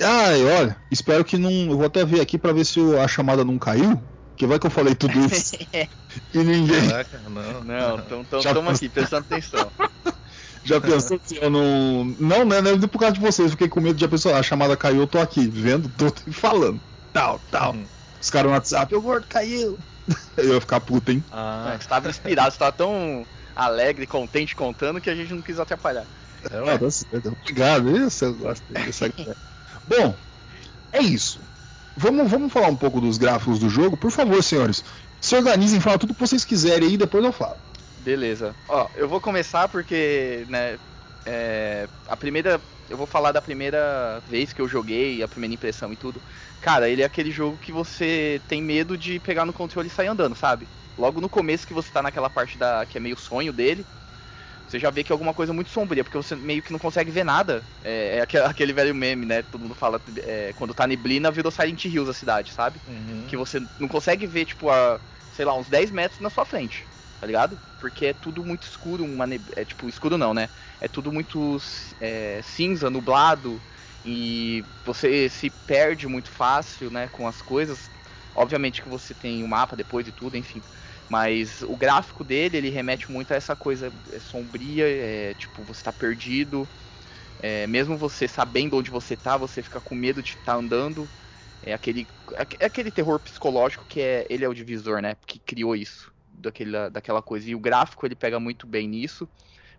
[0.02, 1.52] Ai, olha, espero que não.
[1.52, 4.02] Eu vou até ver aqui para ver se a chamada não caiu.
[4.36, 5.56] Que vai que eu falei tudo isso
[6.34, 6.90] e ninguém.
[6.90, 9.72] Caraca, não, não, então estamos aqui prestando atenção.
[10.66, 12.06] Já pensou se eu não.
[12.20, 12.60] Não, né?
[12.60, 14.40] Não é por causa de vocês, fiquei com medo de a pessoa.
[14.40, 16.82] A chamada caiu, eu tô aqui, vendo tudo e falando.
[17.12, 17.74] Tal, tal.
[17.74, 17.84] Hum.
[18.20, 19.78] Os caras no WhatsApp, o gordo caiu.
[20.38, 21.24] Eu ia ficar puto, hein?
[21.32, 25.60] Ah, você tava inspirado, você tava tão alegre, contente contando que a gente não quis
[25.60, 26.06] atrapalhar.
[26.52, 27.38] É, é tá certo.
[27.42, 29.10] Obrigado, isso eu gosto dessa
[29.88, 30.16] Bom,
[30.92, 31.40] é isso.
[31.96, 34.84] Vamos, vamos falar um pouco dos gráficos do jogo, por favor, senhores.
[35.22, 37.58] Se organizem, fala tudo que vocês quiserem aí, depois eu falo.
[38.00, 38.54] Beleza.
[38.68, 40.78] Ó, eu vou começar porque, né,
[41.26, 45.94] é, a primeira, eu vou falar da primeira vez que eu joguei, a primeira impressão
[45.94, 46.20] e tudo.
[46.64, 50.08] Cara, ele é aquele jogo que você tem medo de pegar no controle e sair
[50.08, 50.66] andando, sabe?
[50.98, 53.86] Logo no começo que você tá naquela parte da que é meio sonho dele,
[54.66, 57.12] você já vê que é alguma coisa muito sombria, porque você meio que não consegue
[57.12, 57.68] ver nada.
[57.84, 59.42] É, é aquele, aquele, velho meme, né?
[59.42, 62.80] Todo mundo fala, é, quando tá neblina, virou Silent Hills a cidade, sabe?
[62.88, 63.28] Uhum.
[63.28, 65.02] Que você não consegue ver, tipo, a,
[65.34, 66.88] sei lá, uns 10 metros na sua frente,
[67.20, 67.60] tá ligado?
[67.78, 69.50] Porque é tudo muito escuro, uma neb...
[69.58, 70.48] é tipo, escuro não, né?
[70.80, 71.58] É tudo muito
[72.00, 73.62] é, cinza, nublado,
[74.04, 77.90] e você se perde muito fácil, né, com as coisas.
[78.36, 80.64] Obviamente que você tem o um mapa depois e tudo, enfim.
[81.08, 85.80] Mas o gráfico dele, ele remete muito a essa coisa é, sombria, é, tipo, você
[85.80, 86.70] está perdido.
[87.40, 91.12] É, mesmo você sabendo onde você tá, você fica com medo de estar tá andando.
[91.62, 92.08] É aquele,
[92.60, 95.16] é aquele terror psicológico que é, ele é o divisor, né?
[95.26, 97.50] Que criou isso, daquela, daquela coisa.
[97.50, 99.30] E o gráfico, ele pega muito bem nisso.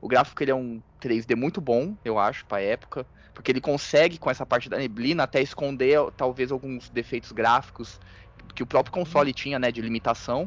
[0.05, 3.07] O gráfico, ele é um 3D muito bom, eu acho, pra época.
[3.33, 7.99] Porque ele consegue, com essa parte da neblina, até esconder, talvez, alguns defeitos gráficos
[8.55, 9.73] que o próprio console tinha, né?
[9.73, 10.47] De limitação.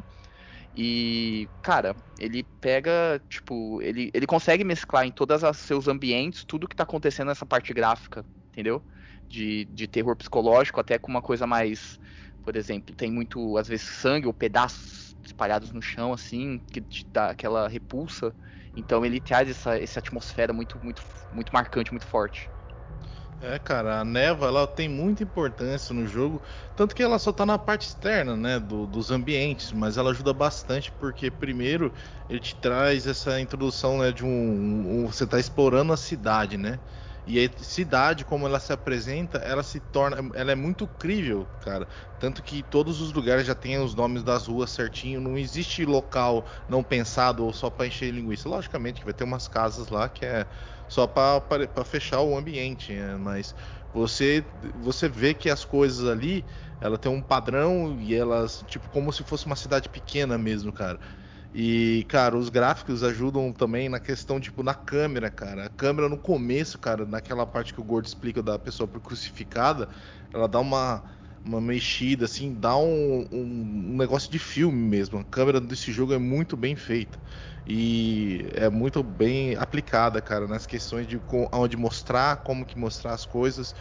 [0.72, 6.68] E, cara, ele pega, tipo, ele, ele consegue mesclar em todos os seus ambientes tudo
[6.68, 8.80] que tá acontecendo nessa parte gráfica, entendeu?
[9.28, 11.98] De, de terror psicológico, até com uma coisa mais.
[12.42, 17.04] Por exemplo, tem muito, às vezes, sangue ou pedaços espalhados no chão, assim, que te
[17.08, 18.32] dá aquela repulsa.
[18.74, 22.50] Então ele traz essa, essa atmosfera muito, muito, muito marcante, muito forte.
[23.40, 26.42] É, cara, a neva ela tem muita importância no jogo,
[26.74, 30.32] tanto que ela só tá na parte externa, né, do, dos ambientes, mas ela ajuda
[30.32, 31.94] bastante porque primeiro
[32.28, 36.80] ele te traz essa introdução, né, de um, um você tá explorando a cidade, né?
[37.30, 41.86] E a cidade, como ela se apresenta, ela se torna, ela é muito crível, cara.
[42.18, 46.48] Tanto que todos os lugares já têm os nomes das ruas certinho, não existe local
[46.66, 48.48] não pensado ou só para encher linguiça.
[48.48, 50.46] Logicamente que vai ter umas casas lá que é
[50.88, 53.16] só para fechar o ambiente, né?
[53.18, 53.54] mas
[53.92, 56.46] você você vê que as coisas ali,
[56.80, 60.98] ela tem um padrão e elas tipo como se fosse uma cidade pequena mesmo, cara.
[61.52, 65.66] E, cara, os gráficos ajudam também na questão, tipo, na câmera, cara.
[65.66, 69.88] A câmera no começo, cara, naquela parte que o Gordo explica da pessoa crucificada,
[70.32, 71.02] ela dá uma,
[71.42, 75.18] uma mexida, assim, dá um, um, um, negócio de filme mesmo.
[75.18, 77.18] A câmera desse jogo é muito bem feita.
[77.66, 81.20] E é muito bem aplicada, cara, nas questões de
[81.52, 83.74] onde mostrar, como que mostrar as coisas.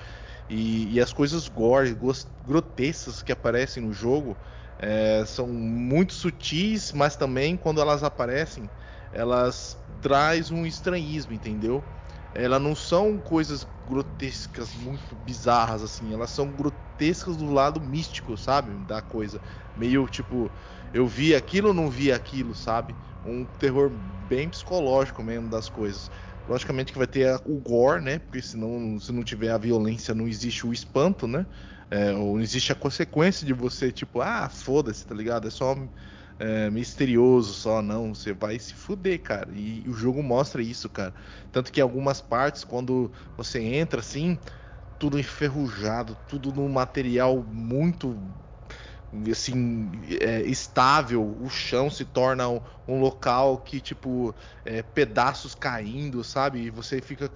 [0.50, 1.98] E, e as coisas gore,
[2.42, 4.40] grotescas que aparecem no jogo
[4.78, 8.72] é, são muito sutis, mas também quando elas aparecem,
[9.12, 11.94] elas traz um estranhismo, entendeu?
[12.34, 16.14] ela não são coisas grotescas, muito bizarras, assim.
[16.14, 18.76] Elas são grotescas do lado místico, sabe?
[18.86, 19.42] Da coisa.
[19.76, 20.54] Meio tipo,
[20.94, 22.96] eu vi aquilo ou não vi aquilo, sabe?
[23.24, 26.12] Um terror bem psicológico mesmo das coisas.
[26.48, 28.20] Logicamente que vai ter o gore, né?
[28.20, 31.46] Porque senão, se não tiver a violência, não existe o espanto, né?
[31.90, 35.48] É, ou existe a consequência de você, tipo, ah, foda-se, tá ligado?
[35.48, 35.76] É só
[36.40, 38.14] é, misterioso só, não.
[38.14, 39.52] Você vai se fuder, cara.
[39.56, 41.14] E, e o jogo mostra isso, cara.
[41.52, 44.40] Tanto que algumas partes, quando você entra assim,
[45.00, 48.34] tudo enferrujado, tudo num material muito
[49.32, 49.90] assim
[50.20, 56.64] é, estável o chão se torna um, um local que tipo é, pedaços caindo sabe?
[56.64, 57.30] E você fica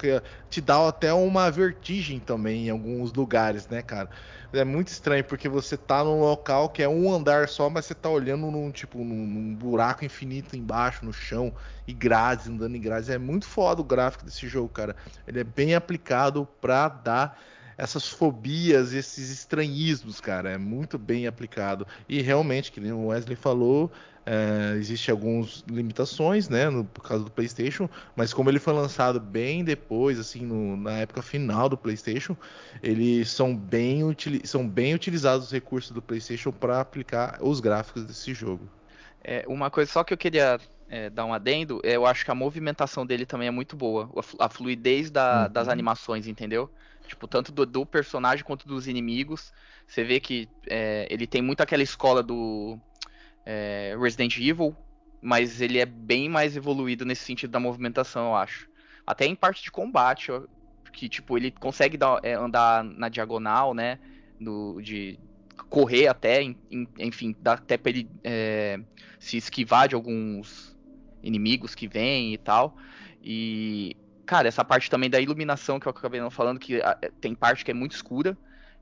[0.49, 4.09] te dá até uma vertigem também em alguns lugares né cara?
[4.53, 7.95] É muito estranho porque você tá num local que é um andar só mas você
[7.95, 11.53] tá olhando num tipo num, num buraco infinito embaixo no chão
[11.87, 13.09] e grades andando em grades.
[13.09, 14.95] É muito foda o gráfico desse jogo cara.
[15.25, 17.39] Ele é bem aplicado para dar
[17.81, 20.51] essas fobias, esses estranhismos, cara.
[20.51, 21.87] É muito bem aplicado.
[22.07, 23.91] E realmente, que o Wesley falou,
[24.23, 29.19] é, existe algumas limitações, né, no por causa do PlayStation, mas como ele foi lançado
[29.19, 32.37] bem depois, assim, no, na época final do PlayStation,
[32.83, 34.01] eles são bem,
[34.43, 38.69] são bem utilizados os recursos do PlayStation para aplicar os gráficos desse jogo.
[39.23, 42.29] É, uma coisa só que eu queria é, dar um adendo, é, eu acho que
[42.29, 45.51] a movimentação dele também é muito boa, a fluidez da, uhum.
[45.51, 46.69] das animações, entendeu?
[47.07, 49.51] Tipo, tanto do, do personagem quanto dos inimigos.
[49.87, 52.79] Você vê que é, ele tem muito aquela escola do
[53.45, 54.75] é, Resident Evil,
[55.21, 58.69] mas ele é bem mais evoluído nesse sentido da movimentação, eu acho.
[59.05, 60.43] Até em parte de combate, ó,
[60.91, 63.99] que tipo, ele consegue dar, é, andar na diagonal, né?
[64.81, 65.19] De
[65.69, 66.41] correr até,
[66.97, 68.79] enfim, dá até pra ele é,
[69.19, 70.75] se esquivar de alguns
[71.21, 72.75] inimigos que vêm e tal.
[73.23, 77.33] E Cara, essa parte também da iluminação que eu acabei não falando, que ah, tem
[77.35, 78.37] parte que é muito escura.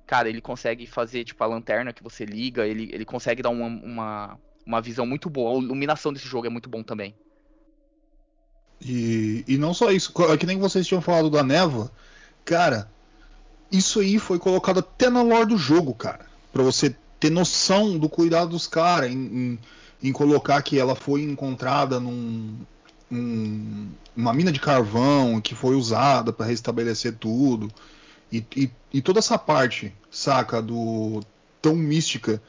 [0.05, 3.67] Cara, ele consegue fazer, tipo, a lanterna que você liga, ele, ele consegue dar uma,
[3.67, 5.55] uma, uma visão muito boa.
[5.57, 7.15] A iluminação desse jogo é muito bom também.
[8.81, 11.91] E, e não só isso, é que nem vocês tinham falado da névoa,
[12.45, 12.89] cara,
[13.71, 16.25] isso aí foi colocado até na lore do jogo, cara.
[16.51, 19.59] Pra você ter noção do cuidado dos caras em, em,
[20.01, 22.57] em, colocar que ela foi encontrada num,
[23.11, 27.71] um, uma mina de carvão que foi usada para restabelecer tudo.
[28.31, 31.21] E, e, e, toda essa parte, saca, do
[31.61, 32.41] tão mística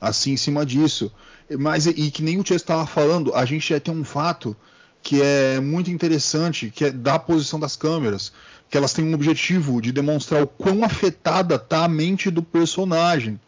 [0.00, 1.12] assim em cima disso.
[1.58, 4.56] Mas e que nem o Tia estava falando, a gente já tem um fato
[5.02, 8.32] que é muito interessante, que é da posição das câmeras,
[8.68, 13.38] que elas têm um objetivo de demonstrar o quão afetada tá a mente do personagem.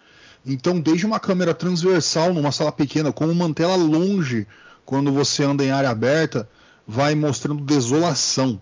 [0.47, 4.47] Então, desde uma câmera transversal numa sala pequena, como mantê-la longe
[4.87, 6.49] quando você anda em área aberta,
[6.89, 8.59] vai mostrando desolação.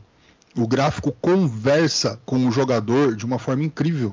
[0.57, 4.12] O gráfico conversa com o jogador de uma forma incrível,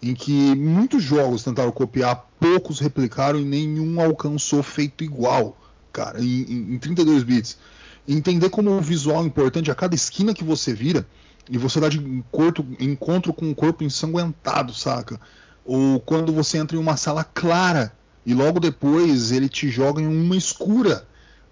[0.00, 5.58] em que muitos jogos tentaram copiar, poucos replicaram e nenhum alcançou feito igual,
[5.92, 7.58] cara, em, em 32 bits.
[8.06, 11.04] Entender como o visual é importante a cada esquina que você vira
[11.50, 15.20] e você dá de encontro, encontro com um corpo ensanguentado, saca?
[15.64, 17.92] Ou quando você entra em uma sala clara
[18.24, 21.08] e logo depois ele te joga em uma escura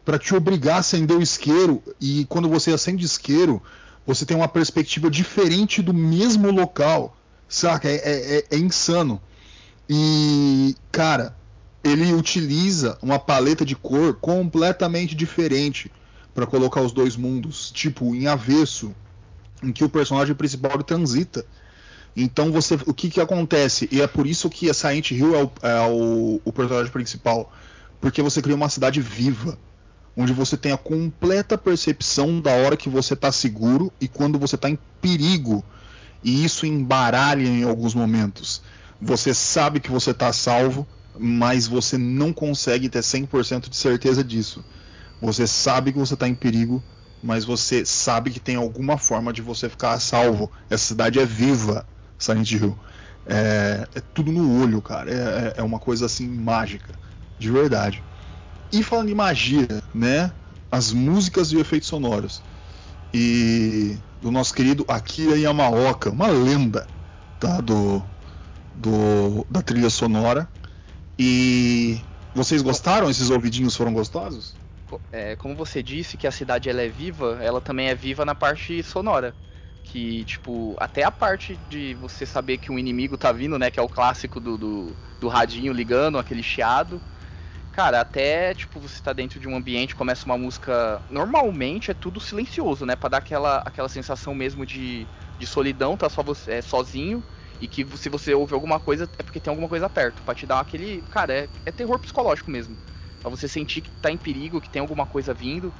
[0.07, 3.61] para te obrigar a acender o isqueiro e quando você acende isqueiro,
[4.07, 7.16] você tem uma perspectiva diferente do mesmo local,
[7.49, 7.88] saca?
[7.88, 9.21] É, é, é, é insano.
[9.90, 11.37] E, cara,
[11.83, 15.90] ele utiliza uma paleta de cor completamente diferente
[16.33, 18.95] para colocar os dois mundos, tipo em avesso,
[19.61, 21.45] em que o personagem principal transita.
[22.16, 23.88] Então você, o que que acontece?
[23.90, 27.53] E é por isso que a Silent Hill é o, é o, o personagem principal,
[28.01, 29.59] porque você cria uma cidade viva
[30.16, 34.55] onde você tem a completa percepção da hora que você está seguro e quando você
[34.55, 35.62] está em perigo.
[36.24, 38.62] E isso embaralha em alguns momentos.
[39.00, 40.87] Você sabe que você está salvo,
[41.18, 44.64] mas você não consegue ter 100% de certeza disso.
[45.20, 46.83] Você sabe que você está em perigo,
[47.22, 50.50] mas você sabe que tem alguma forma de você ficar salvo.
[50.70, 51.87] Essa cidade é viva,
[52.18, 52.79] Silent Hill.
[53.26, 55.11] É, é tudo no olho, cara.
[55.11, 56.94] É, é uma coisa assim mágica,
[57.38, 58.02] de verdade.
[58.72, 60.33] E falando em magia, né?
[60.70, 62.43] As músicas e efeitos sonoros.
[63.14, 66.86] E do nosso querido Akira Yamaoka, uma lenda
[67.38, 67.61] tá?
[67.61, 68.03] do,
[68.74, 70.49] do, da trilha sonora.
[71.18, 72.01] E
[72.34, 73.09] vocês gostaram?
[73.09, 74.55] Esses ouvidinhos foram gostosos?
[75.12, 78.34] É, como você disse que a cidade ela é viva, ela também é viva na
[78.34, 79.34] parte sonora.
[79.84, 83.70] Que, tipo, até a parte de você saber que um inimigo tá vindo, né?
[83.70, 87.01] Que é o clássico do, do, do radinho ligando, aquele chiado
[87.77, 91.03] Cara, até, tipo, você tá dentro de um ambiente, começa uma música.
[91.11, 92.97] Normalmente é tudo silencioso, né?
[92.97, 97.22] Pra dar aquela, aquela sensação mesmo de, de solidão, tá só você é, sozinho.
[97.61, 100.22] E que se você ouve alguma coisa, é porque tem alguma coisa perto.
[100.22, 101.03] Pra te dar aquele.
[101.11, 102.79] Cara, é, é terror psicológico mesmo.
[103.20, 105.74] Pra você sentir que tá em perigo, que tem alguma coisa vindo.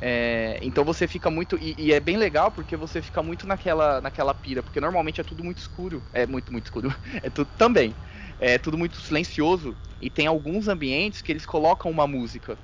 [0.00, 1.56] É, então você fica muito.
[1.58, 5.24] E, e, é bem legal porque você fica muito naquela, naquela pira, porque normalmente é
[5.24, 6.04] tudo muito escuro.
[6.12, 6.88] É muito, muito escuro.
[7.22, 7.94] É tudo também.
[8.38, 9.76] É tudo muito silencioso.
[10.00, 12.58] E tem alguns ambientes que eles colocam uma música.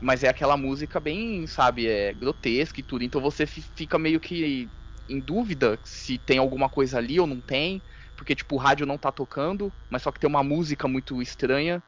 [0.00, 3.02] Mas é aquela música bem, sabe, é grotesca e tudo.
[3.04, 4.70] Então você fica meio que
[5.08, 7.82] em dúvida se tem alguma coisa ali ou não tem.
[8.16, 11.82] Porque, tipo, o rádio não tá tocando, mas só que tem uma música muito estranha.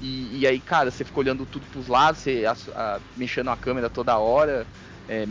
[0.00, 3.56] E, e aí, cara, você fica olhando tudo pros lados, você a, a, mexendo a
[3.56, 4.66] câmera toda hora.
[5.08, 5.26] É,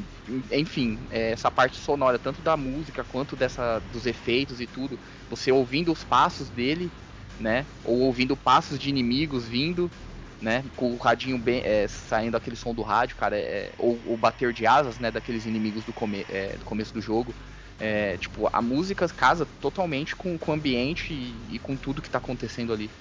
[0.52, 5.00] enfim, é, essa parte sonora, tanto da música quanto dessa dos efeitos e tudo,
[5.30, 6.92] você ouvindo os passos dele,
[7.40, 7.66] né?
[7.84, 9.90] Ou ouvindo passos de inimigos vindo,
[10.42, 10.64] né?
[10.76, 14.52] Com o radinho bem, é, saindo aquele som do rádio, cara, é, ou o bater
[14.52, 15.12] de asas, né?
[15.12, 17.36] Daqueles inimigos do, come, é, do começo do jogo.
[17.80, 22.10] É, tipo, a música casa totalmente com, com o ambiente e, e com tudo que
[22.10, 22.92] tá acontecendo ali.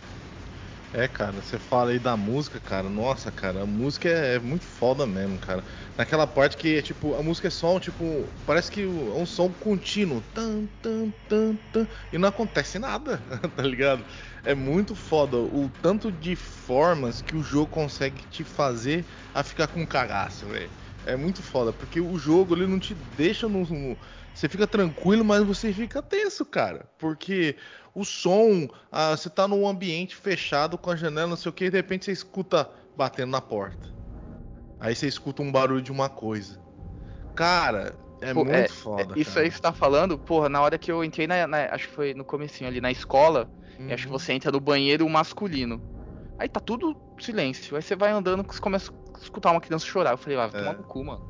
[0.99, 2.89] É, cara, você fala aí da música, cara.
[2.89, 5.63] Nossa, cara, a música é, é, muito foda mesmo, cara.
[5.97, 10.23] Naquela parte que, tipo, a música é só, tipo, parece que é um som contínuo.
[10.23, 13.19] Tan, tan, tan, tan, e não acontece nada,
[13.55, 14.07] tá ligado?
[14.43, 19.69] É muito foda o tanto de formas que o jogo consegue te fazer a ficar
[19.69, 20.73] com cagaço, velho.
[21.03, 23.99] É muito foda, porque o jogo ele não te deixa no
[24.37, 26.87] você fica tranquilo, mas você fica tenso, cara.
[26.99, 27.57] Porque
[27.95, 31.65] o som, ah, você tá num ambiente fechado com a janela, não sei o que,
[31.65, 33.89] e de repente você escuta batendo na porta.
[34.79, 36.61] Aí você escuta um barulho de uma coisa.
[37.35, 39.19] Cara, é Pô, muito é, foda.
[39.19, 39.45] Isso cara.
[39.45, 41.95] aí que você tá falando, porra, na hora que eu entrei na, na acho que
[41.95, 43.91] foi no comecinho ali na escola, uhum.
[43.91, 45.81] acho que você entra no banheiro masculino.
[46.39, 47.75] Aí tá tudo silêncio.
[47.75, 50.11] Aí você vai andando, você começa a escutar uma criança chorar.
[50.11, 50.77] Eu falei, ah, vai tomar é.
[50.77, 51.25] no cu, mano.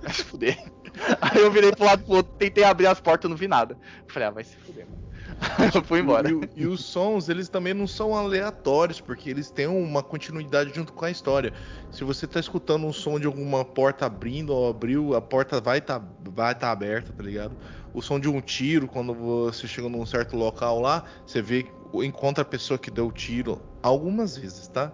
[0.00, 0.56] Vai se fuder.
[1.20, 3.76] Aí eu virei pro lado pro outro, tentei abrir as portas, não vi nada.
[4.08, 5.04] Falei, ah, vai se fuder, mano.
[5.74, 6.30] eu fui embora.
[6.30, 10.92] E, e, os sons, eles também não são aleatórios, porque eles têm uma continuidade junto
[10.92, 11.52] com a história.
[11.90, 15.80] Se você tá escutando um som de alguma porta abrindo ou abriu, a porta vai
[15.80, 17.56] tá, vai tá aberta, tá ligado?
[17.92, 22.42] O som de um tiro, quando você chega num certo local lá, você vê, encontra
[22.42, 24.92] a pessoa que deu o tiro algumas vezes, tá?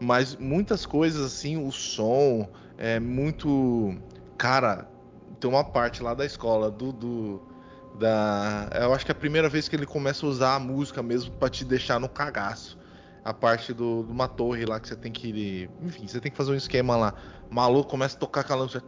[0.00, 3.94] Mas muitas coisas assim, o som é muito.
[4.38, 4.88] Cara,
[5.40, 7.42] tem uma parte lá da escola do, do
[7.98, 11.02] da, eu acho que é a primeira vez que ele começa a usar a música
[11.02, 12.78] mesmo para te deixar no cagaço.
[13.24, 15.68] A parte do, de uma torre lá que você tem que.
[15.82, 17.14] Enfim, você tem que fazer um esquema lá.
[17.50, 18.82] Maluco começa a tocar aquela música.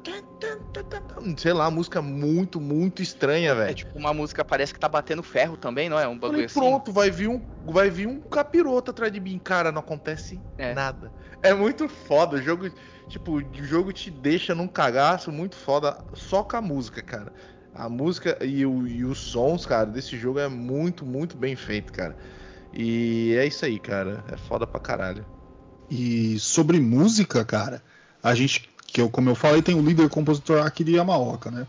[1.36, 3.70] Sei lá, música muito, muito estranha, velho.
[3.70, 6.06] É tipo uma música parece que tá batendo ferro também, não é?
[6.06, 6.58] Um bagulho assim.
[6.58, 9.38] Pronto, vai vir um, vai vir um capiroto atrás de mim.
[9.42, 10.72] Cara, não acontece é.
[10.72, 11.12] nada.
[11.42, 12.36] É muito foda.
[12.36, 12.70] O jogo,
[13.08, 17.32] tipo, o jogo te deixa num cagaço muito foda só com a música, cara.
[17.74, 21.92] A música e, o, e os sons, cara, desse jogo é muito, muito bem feito,
[21.92, 22.16] cara.
[22.72, 24.24] E é isso aí, cara.
[24.30, 25.24] É foda pra caralho.
[25.90, 27.82] E sobre música, cara,
[28.22, 31.66] a gente, que eu, como eu falei, tem o líder compositor Akira Yamaoka, né?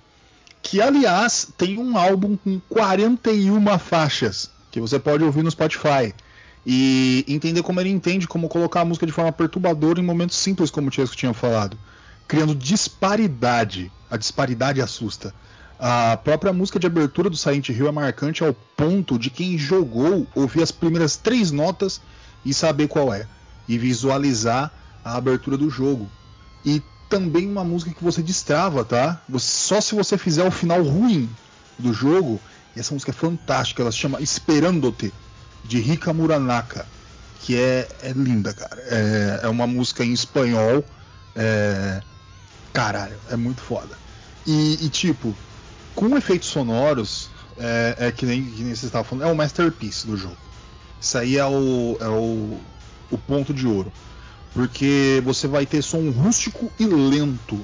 [0.62, 6.14] Que aliás tem um álbum com 41 faixas que você pode ouvir no Spotify
[6.66, 10.72] e entender como ele entende como colocar a música de forma perturbadora em momentos simples,
[10.72, 11.78] como o Tiesco tinha falado,
[12.28, 13.92] criando disparidade.
[14.10, 15.34] A disparidade assusta.
[15.80, 20.28] A própria música de abertura do Silent Hill é marcante ao ponto de quem jogou
[20.36, 22.00] ouvir as primeiras três notas
[22.46, 23.28] e saber qual é,
[23.68, 24.72] e visualizar
[25.04, 26.10] a abertura do jogo.
[26.66, 29.22] E também uma música que você destrava, tá?
[29.38, 31.30] Só se você fizer o final ruim
[31.78, 32.40] do jogo.
[32.76, 35.14] E essa música é fantástica, ela se chama Esperando-te,
[35.64, 36.88] de Rika Muranaka,
[37.42, 38.82] que é, é linda, cara.
[38.88, 40.84] É, é, uma música em espanhol.
[41.36, 42.02] É...
[42.72, 43.98] Caralho, é muito foda.
[44.46, 45.36] E, e tipo,
[45.96, 50.08] com efeitos sonoros, é, é que, nem, que nem você estava falando, é o masterpiece
[50.08, 50.38] do jogo.
[51.00, 52.58] Isso aí é o, é o,
[53.12, 53.92] o ponto de ouro.
[54.54, 57.60] Porque você vai ter som rústico e lento.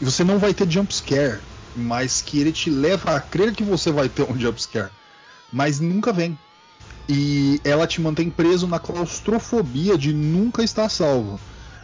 [0.00, 1.40] E você não vai ter jumpscare.
[1.74, 4.90] Mas que ele te leva a crer que você vai ter um jumpscare.
[5.52, 6.38] Mas nunca vem.
[7.08, 11.40] E ela te mantém preso na claustrofobia de nunca estar salvo.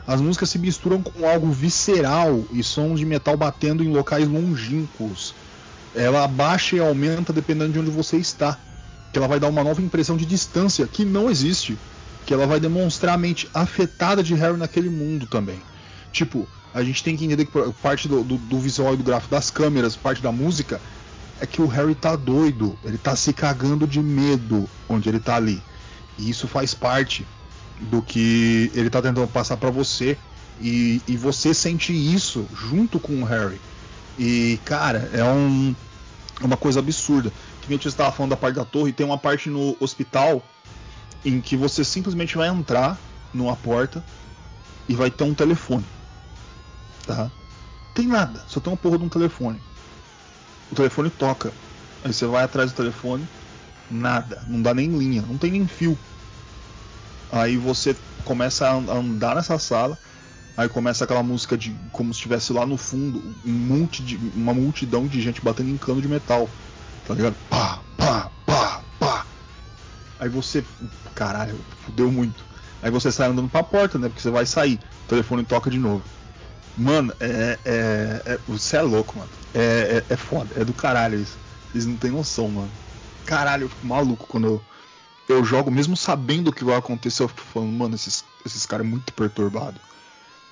[0.06, 5.34] As músicas se misturam com algo visceral e sons de metal batendo em locais longínquos.
[5.94, 8.58] Ela abaixa e aumenta dependendo de onde você está.
[9.12, 11.76] Que ela vai dar uma nova impressão de distância que não existe.
[12.24, 15.60] Que ela vai demonstrar a mente afetada de Harry naquele mundo também.
[16.12, 19.30] Tipo, a gente tem que entender que parte do, do, do visual e do gráfico
[19.30, 20.80] das câmeras, parte da música,
[21.40, 22.78] é que o Harry tá doido.
[22.84, 25.62] Ele tá se cagando de medo onde ele tá ali.
[26.18, 27.26] E isso faz parte
[27.80, 30.16] do que ele tá tentando passar para você.
[30.60, 33.60] E, e você sente isso junto com o Harry.
[34.18, 35.74] E, cara, é um,
[36.40, 37.32] uma coisa absurda.
[37.60, 40.42] Que nem eu estava falando da parte da torre, tem uma parte no hospital
[41.24, 42.98] em que você simplesmente vai entrar
[43.32, 44.04] numa porta
[44.88, 45.84] e vai ter um telefone.
[47.06, 47.30] Tá?
[47.94, 49.60] Tem nada, só tem uma porra de um telefone.
[50.70, 51.52] O telefone toca.
[52.04, 53.26] Aí você vai atrás do telefone,
[53.90, 55.96] nada, não dá nem linha, não tem nem fio.
[57.30, 59.96] Aí você começa a andar nessa sala,
[60.56, 64.52] aí começa aquela música de como se estivesse lá no fundo um monte de, uma
[64.52, 66.48] multidão de gente batendo em cano de metal,
[67.06, 67.36] tá ligado?
[67.48, 69.26] Pá, pá, pá, pá.
[70.20, 70.64] Aí você,
[71.14, 72.44] caralho, fudeu muito.
[72.82, 74.08] Aí você sai andando pra porta, né?
[74.08, 76.02] Porque você vai sair, o telefone toca de novo.
[76.76, 79.30] Mano, é, é, é você é louco, mano.
[79.54, 81.36] É, é, é foda, é do caralho isso.
[81.74, 82.70] Eles não têm noção, mano.
[83.24, 84.62] Caralho, eu fico maluco quando eu,
[85.28, 88.84] eu jogo, mesmo sabendo o que vai acontecer, eu fico falando, mano, esses, esses caras
[88.84, 89.80] é muito perturbados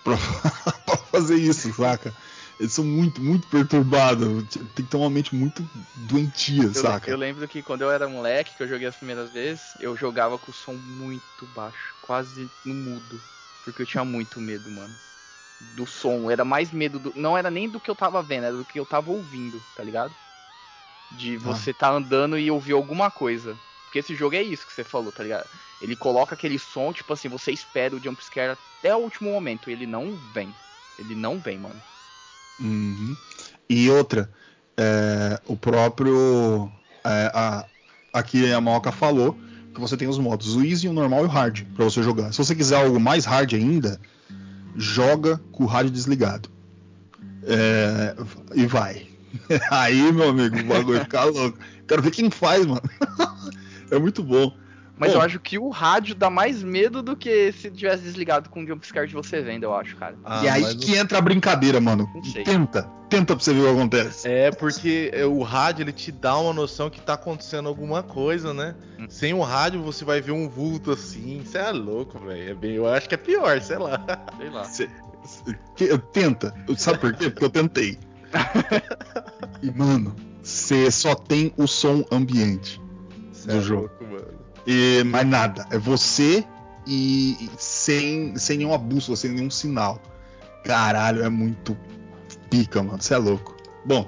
[0.03, 0.17] pra,
[0.87, 2.15] pra fazer isso, saca?
[2.59, 4.45] Eles são muito, muito perturbados.
[4.75, 7.11] Tem que ter uma mente muito doentia, Eu, saca?
[7.13, 10.39] eu lembro que quando eu era moleque, que eu joguei as primeiras vezes, eu jogava
[10.39, 13.23] com o som muito baixo, quase no mudo.
[13.63, 14.99] Porque eu tinha muito medo, mano.
[15.61, 16.31] Do som.
[16.31, 17.13] Era mais medo do.
[17.17, 19.83] Não era nem do que eu tava vendo, era do que eu tava ouvindo, tá
[19.85, 20.17] ligado?
[21.11, 23.61] De você tá andando e ouvir alguma coisa.
[23.91, 25.51] Porque esse jogo é isso que você falou, tá ligado?
[25.81, 29.69] Ele coloca aquele som, tipo assim, você espera o jumpscare até o último momento.
[29.69, 30.55] E ele não vem.
[30.97, 31.83] Ele não vem, mano.
[32.61, 33.17] Uhum.
[33.69, 34.31] E outra,
[34.77, 36.71] é, o próprio.
[37.05, 37.67] é, a,
[38.13, 39.37] aqui a Maoka falou
[39.75, 42.31] que você tem os modos, o easy, o normal e o hard pra você jogar.
[42.31, 44.01] Se você quiser algo mais hard ainda,
[44.77, 46.49] joga com o rádio desligado.
[47.43, 48.15] É,
[48.55, 49.09] e vai.
[49.69, 51.59] Aí, meu amigo, o bagulho fica louco.
[51.89, 52.83] Quero ver quem faz, mano.
[53.91, 54.53] é muito bom.
[55.01, 55.19] Mas Bom.
[55.19, 58.67] eu acho que o rádio dá mais medo do que se tivesse desligado com o
[58.67, 60.15] jumpscare de você vendo, eu acho, cara.
[60.23, 62.07] Ah, e aí que entra a brincadeira, mano.
[62.45, 64.29] Tenta, tenta pra você ver o que acontece.
[64.29, 68.75] É porque o rádio ele te dá uma noção que tá acontecendo alguma coisa, né?
[68.99, 69.07] Hum.
[69.09, 71.41] Sem o rádio você vai ver um vulto assim.
[71.47, 72.51] Você é louco, velho.
[72.51, 74.05] É bem- eu acho que é pior, sei lá.
[74.37, 74.65] Sei lá.
[74.65, 74.91] Cê-
[75.77, 76.55] cê- tenta.
[76.77, 77.31] Sabe por quê?
[77.31, 77.99] Porque eu tentei.
[79.63, 82.79] e, mano, você só tem o som ambiente.
[83.51, 83.81] Do é jogo.
[83.83, 84.41] louco, mano.
[84.67, 85.67] E mais nada.
[85.71, 86.45] É você
[86.87, 90.01] e, e sem, sem nenhuma bússola, sem nenhum sinal.
[90.65, 91.77] Caralho, é muito
[92.49, 93.01] pica, mano.
[93.01, 93.57] Você é louco.
[93.85, 94.07] Bom,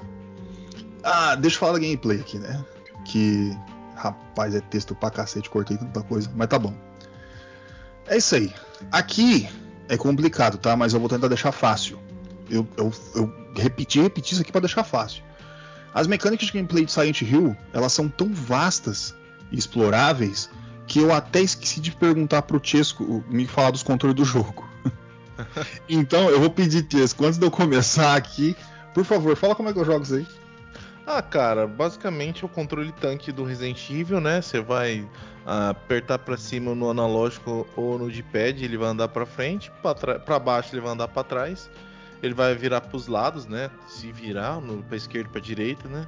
[1.03, 2.65] ah, deixa eu falar da gameplay aqui, né?
[3.05, 3.57] Que,
[3.97, 6.75] rapaz, é texto pra cacete, cortei tanta coisa, mas tá bom.
[8.07, 8.53] É isso aí.
[8.91, 9.49] Aqui
[9.89, 10.77] é complicado, tá?
[10.77, 11.99] Mas eu vou tentar deixar fácil.
[12.51, 15.23] Eu, eu, eu repeti, repeti isso aqui pra deixar fácil.
[15.95, 19.15] As mecânicas de gameplay de Silent Hill, elas são tão vastas
[19.53, 20.51] exploráveis
[20.87, 24.69] que eu até esqueci de perguntar pro Chesco me falar dos controles do jogo.
[25.89, 28.57] então eu vou pedir, Chesco, antes de eu começar aqui,
[28.93, 30.27] por favor, fala como é que eu jogo isso aí.
[31.07, 34.41] Ah, cara, basicamente é o controle tanque do Resident Evil, né?
[34.41, 35.09] Você vai
[35.45, 39.73] ah, apertar pra cima no analógico ou no D-pad, ele vai andar pra frente,
[40.25, 41.69] pra baixo ele vai andar pra trás.
[42.23, 43.69] Ele vai virar pros lados, né?
[43.89, 46.07] Se virar, no, pra esquerda e pra direita, né?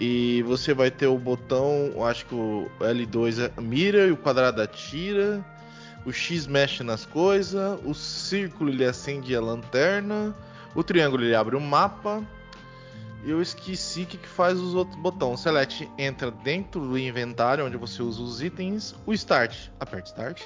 [0.00, 4.60] E você vai ter o botão, acho que o L2 é mira e o quadrado
[4.60, 5.44] atira.
[6.04, 10.34] O X mexe nas coisas, o círculo ele acende a lanterna,
[10.74, 12.22] o triângulo ele abre o mapa.
[13.24, 15.40] Eu esqueci o que, que faz os outros botões.
[15.40, 18.94] Select entra dentro do inventário onde você usa os itens.
[19.06, 20.42] O Start, aperta Start.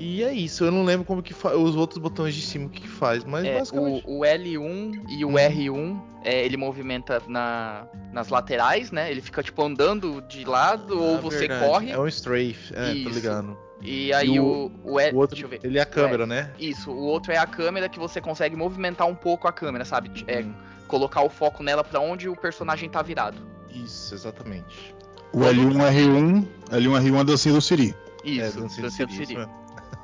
[0.00, 2.68] E é isso, eu não lembro como que faz os outros botões de cima o
[2.68, 4.04] que, que faz, mas É, basicamente.
[4.06, 9.10] o, o L1 e o R1, é, ele movimenta na, nas laterais, né?
[9.10, 11.90] Ele fica, tipo, andando de lado, ou Ah, você verdade, corre.
[11.90, 13.08] É um strafe, é, tô Isso.
[13.10, 13.58] ligado.
[13.82, 15.60] E aí E o, o, L, O outro, deixa eu ver.
[15.64, 16.52] ele é a câmera, né?
[16.60, 20.10] Isso, o outro é a câmera que você consegue movimentar um pouco a câmera, sabe?
[20.28, 20.54] É, Hum,
[20.86, 23.36] colocar o foco nela pra onde o personagem tá virado.
[23.68, 24.94] Isso, exatamente.
[25.32, 27.94] O L1R1, L1R1 é dancinha do Siri.
[28.24, 29.34] Isso, é, dancinha de do Siri, Siri.
[29.40, 29.48] isso.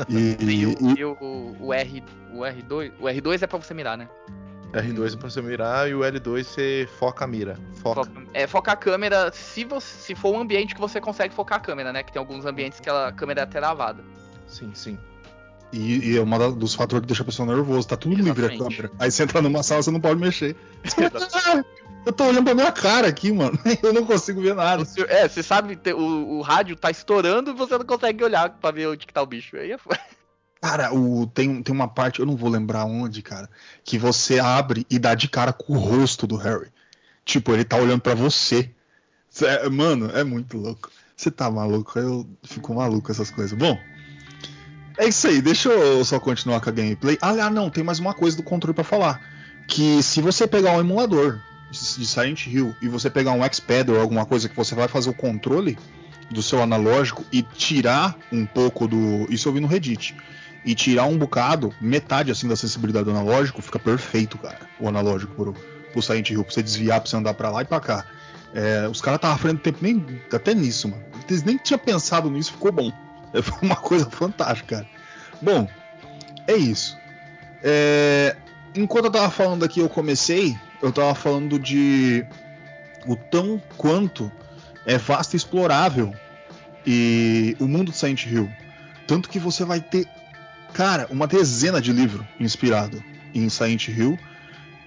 [0.08, 3.96] E, E, o, e- o, o R, o R2, o R2 é pra você mirar,
[3.98, 4.08] né?
[4.72, 7.56] R2 é pra você mirar e o L2 você foca a mira.
[7.76, 8.10] Foca.
[8.32, 11.60] É, foca a câmera, se, você, se for um ambiente que você consegue focar a
[11.60, 12.02] câmera, né?
[12.02, 14.02] Que tem alguns ambientes que a câmera é até travada.
[14.48, 14.98] Sim, sim.
[15.72, 17.86] e- e é um dos fatores que deixa a pessoa nervosa.
[17.88, 18.76] Tá tudo livre a Exatamente.
[18.76, 18.90] câmera.
[18.98, 20.56] Aí você entra numa sala, você não pode mexer.
[22.06, 23.58] Eu tô olhando pra minha cara aqui, mano.
[23.82, 24.84] Eu não consigo ver nada.
[24.84, 28.70] Você- É, você sabe, o, o rádio tá estourando e você não consegue olhar pra
[28.70, 29.56] ver onde que tá o bicho.
[29.56, 29.98] Aí é foda.
[30.60, 33.50] Cara, o, tem, tem uma parte, eu não vou lembrar onde, cara,
[33.84, 36.68] que você abre e dá de cara com o rosto do Harry.
[37.24, 38.70] Tipo, ele tá olhando pra você.
[39.28, 40.90] Cê- mano, é muito louco.
[41.16, 41.98] Você tá maluco?
[41.98, 43.56] Eu fico maluco com essas coisas.
[43.58, 43.78] Bom,
[44.96, 47.18] É isso aí, deixa eu só continuar com a gameplay.
[47.20, 49.20] Ah, ah, não, tem mais uma coisa do controle pra falar.
[49.68, 51.40] Que se você pegar um emulador
[51.74, 55.10] de Silent Hill e você pegar um X-Pad ou alguma coisa que você vai fazer
[55.10, 55.78] o controle
[56.30, 59.26] do seu analógico e tirar um pouco do.
[59.30, 60.16] Isso eu vi no Reddit.
[60.64, 64.60] E tirar um bocado, metade assim da sensibilidade do analógico, fica perfeito, cara.
[64.80, 65.52] O analógico pro,
[65.92, 68.06] pro Silent Hill, pra você desviar, pra você andar pra lá e pra cá.
[68.54, 71.02] É, os caras estavam à frente tempo nem até nisso, mano.
[71.28, 72.90] Eles nem tinham pensado nisso, ficou bom.
[73.42, 74.88] Foi uma coisa fantástica, cara.
[75.42, 75.68] Bom,
[76.46, 76.96] é isso.
[77.62, 78.36] É,
[78.74, 82.24] enquanto eu tava falando aqui, eu comecei, eu tava falando de
[83.06, 84.30] o tão quanto
[84.86, 86.14] é vasto e explorável
[86.86, 88.50] e o mundo de Silent Hill.
[89.06, 90.06] Tanto que você vai ter,
[90.72, 93.02] cara, uma dezena de livros inspirado
[93.34, 94.18] em Silent Hill,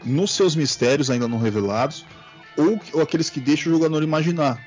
[0.04, 2.06] nos seus mistérios ainda não revelados,
[2.56, 4.60] ou, ou aqueles que deixam o jogador imaginar.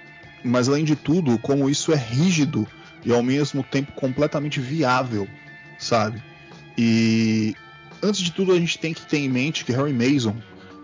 [0.45, 2.67] Mas além de tudo, como isso é rígido
[3.05, 5.29] e ao mesmo tempo completamente viável,
[5.79, 6.23] sabe?
[6.77, 7.55] E
[8.03, 10.37] antes de tudo a gente tem que ter em mente que Harry Mason,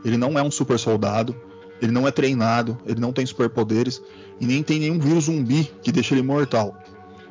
[0.04, 1.34] ele não é um super soldado,
[1.80, 4.02] ele não é treinado, ele não tem superpoderes
[4.40, 6.76] e nem tem nenhum vírus zumbi que deixa ele mortal.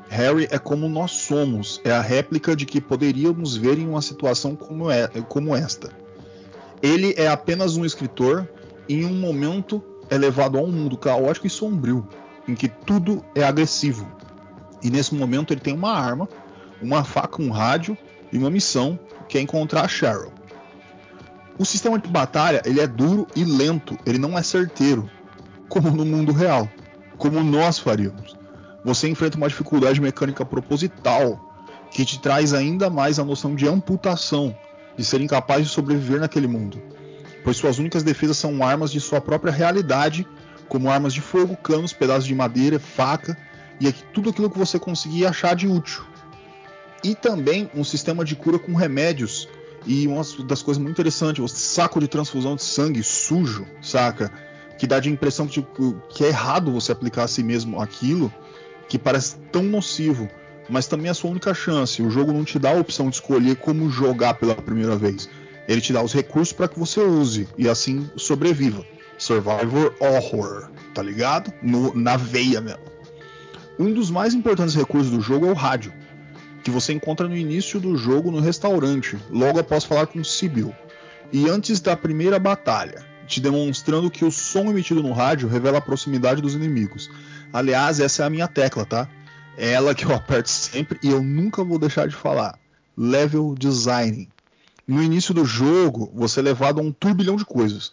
[0.08, 4.56] Harry é como nós somos, é a réplica de que poderíamos ver em uma situação
[4.56, 5.92] como, é, como esta.
[6.82, 8.48] Ele é apenas um escritor
[8.88, 12.08] e em um momento é levado a um mundo caótico e sombrio,
[12.48, 14.08] em que tudo é agressivo.
[14.84, 16.30] E nesse momento ele tem uma arma,
[16.80, 17.98] uma faca, um rádio
[18.32, 20.32] e uma missão que é encontrar a Cheryl.
[21.58, 25.10] O sistema de batalha ele é duro e lento, ele não é certeiro,
[25.70, 26.70] como no mundo real,
[27.18, 28.36] como nós faríamos.
[28.84, 31.40] Você enfrenta uma dificuldade mecânica proposital
[31.92, 34.54] que te traz ainda mais a noção de amputação,
[34.98, 36.82] de ser incapaz de sobreviver naquele mundo,
[37.42, 40.28] pois suas únicas defesas são armas de sua própria realidade,
[40.68, 43.38] como armas de fogo, canos, pedaços de madeira, faca
[43.80, 46.04] e tudo aquilo que você conseguir achar de útil.
[47.02, 49.48] E também um sistema de cura com remédios
[49.86, 54.32] e uma das coisas muito interessantes, o saco de transfusão de sangue sujo, saca?
[54.78, 58.34] Que dá de impressão que, tipo, que é errado você aplicar a si mesmo aquilo,
[58.90, 60.28] que parece tão nocivo,
[60.70, 62.02] mas também é a sua única chance.
[62.02, 65.30] O jogo não te dá a opção de escolher como jogar pela primeira vez.
[65.68, 68.84] Ele te dá os recursos para que você use e assim sobreviva.
[69.18, 71.54] Survivor Horror, tá ligado?
[71.62, 72.84] No, na veia mesmo.
[73.80, 75.94] Um dos mais importantes recursos do jogo é o rádio
[76.66, 80.74] que você encontra no início do jogo no restaurante, logo após falar com Sibyl,
[81.32, 85.82] e antes da primeira batalha, te demonstrando que o som emitido no rádio revela a
[85.82, 87.08] proximidade dos inimigos.
[87.54, 89.08] Aliás, essa é a minha tecla, tá?
[89.56, 92.58] É ela que eu aperto sempre e eu nunca vou deixar de falar.
[92.98, 94.28] Level Design.
[94.88, 97.92] No início do jogo, você é levado a um turbilhão de coisas.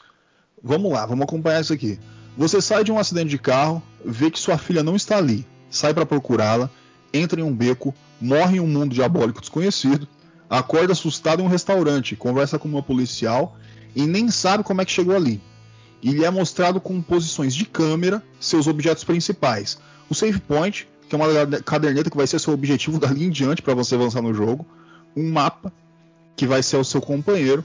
[0.65, 2.01] Vamos lá, vamos acompanhar isso aqui.
[2.39, 5.93] Você sai de um acidente de carro, vê que sua filha não está ali, sai
[5.93, 6.71] para procurá-la,
[7.13, 10.07] entra em um beco, morre em um mundo diabólico desconhecido,
[10.49, 13.57] acorda assustado em um restaurante, conversa com uma policial
[13.97, 15.43] e nem sabe como é que chegou ali.
[16.01, 19.79] E lhe é mostrado com posições de câmera seus objetos principais.
[20.09, 23.61] O save point, que é uma caderneta que vai ser seu objetivo dali em diante
[23.61, 24.67] para você avançar no jogo,
[25.17, 25.73] um mapa
[26.37, 27.65] que vai ser o seu companheiro,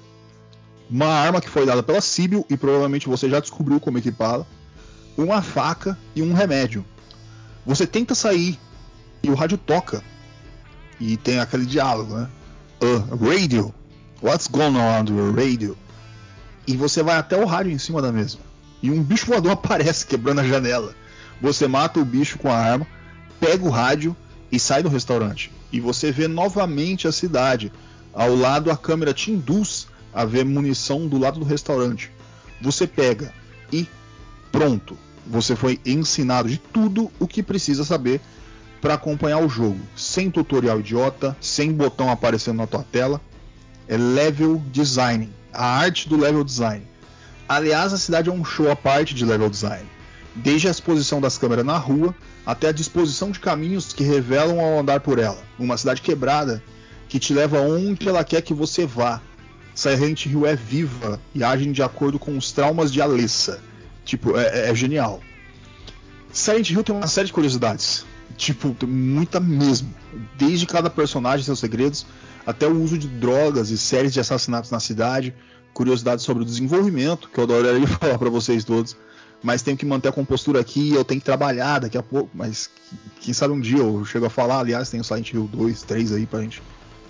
[0.89, 4.45] uma arma que foi dada pela Sibyl e provavelmente você já descobriu como equipá-la,
[5.18, 6.86] uma faca e um remédio.
[7.66, 8.58] Você tenta sair
[9.22, 10.03] e o rádio toca.
[11.00, 12.30] E tem aquele diálogo, né?
[12.82, 13.74] Uh, radio.
[14.22, 15.78] What's going on the radio?
[16.66, 18.38] E você vai até o rádio em cima da mesa.
[18.82, 20.93] E um bicho voador aparece quebrando a janela.
[21.41, 22.88] Você mata o bicho com a arma,
[23.39, 24.16] pega o rádio
[24.52, 25.52] e sai do restaurante.
[25.72, 27.72] E você vê novamente a cidade.
[28.14, 32.12] Ao lado a câmera te induz a ver munição do lado do restaurante.
[32.62, 33.32] Você pega
[33.72, 33.88] e
[34.52, 34.98] pronto.
[35.28, 38.22] Você foi ensinado de tudo o que precisa saber
[38.82, 43.21] para acompanhar o jogo, sem tutorial idiota, sem botão aparecendo na tua tela.
[43.88, 46.86] É level design, a arte do level design.
[47.47, 49.86] Aliás, a cidade é um show à parte de level design,
[50.36, 52.13] desde a exposição das câmeras na rua
[52.45, 55.38] até a disposição de caminhos que revelam ao andar por ela.
[55.57, 56.63] Uma cidade quebrada
[57.07, 59.21] que te leva onde ela quer que você vá.
[59.73, 63.61] Silent Hill é viva e age de acordo com os traumas de Alessa.
[64.03, 65.21] Tipo, é, é genial.
[66.32, 68.05] Silent Hill tem uma série de curiosidades.
[68.38, 69.91] Tipo, muita mesmo.
[70.38, 72.05] Desde cada personagem seus segredos,
[72.45, 75.33] até o uso de drogas e séries de assassinatos na cidade,
[75.73, 78.95] curiosidades sobre o desenvolvimento, que eu adoraria falar para vocês todos.
[79.41, 82.69] Mas tenho que manter a compostura aqui, eu tenho que trabalhar daqui a pouco, mas
[83.21, 86.13] quem sabe um dia eu chego a falar, aliás, tem o Silent Hill 2, 3
[86.13, 86.61] aí pra gente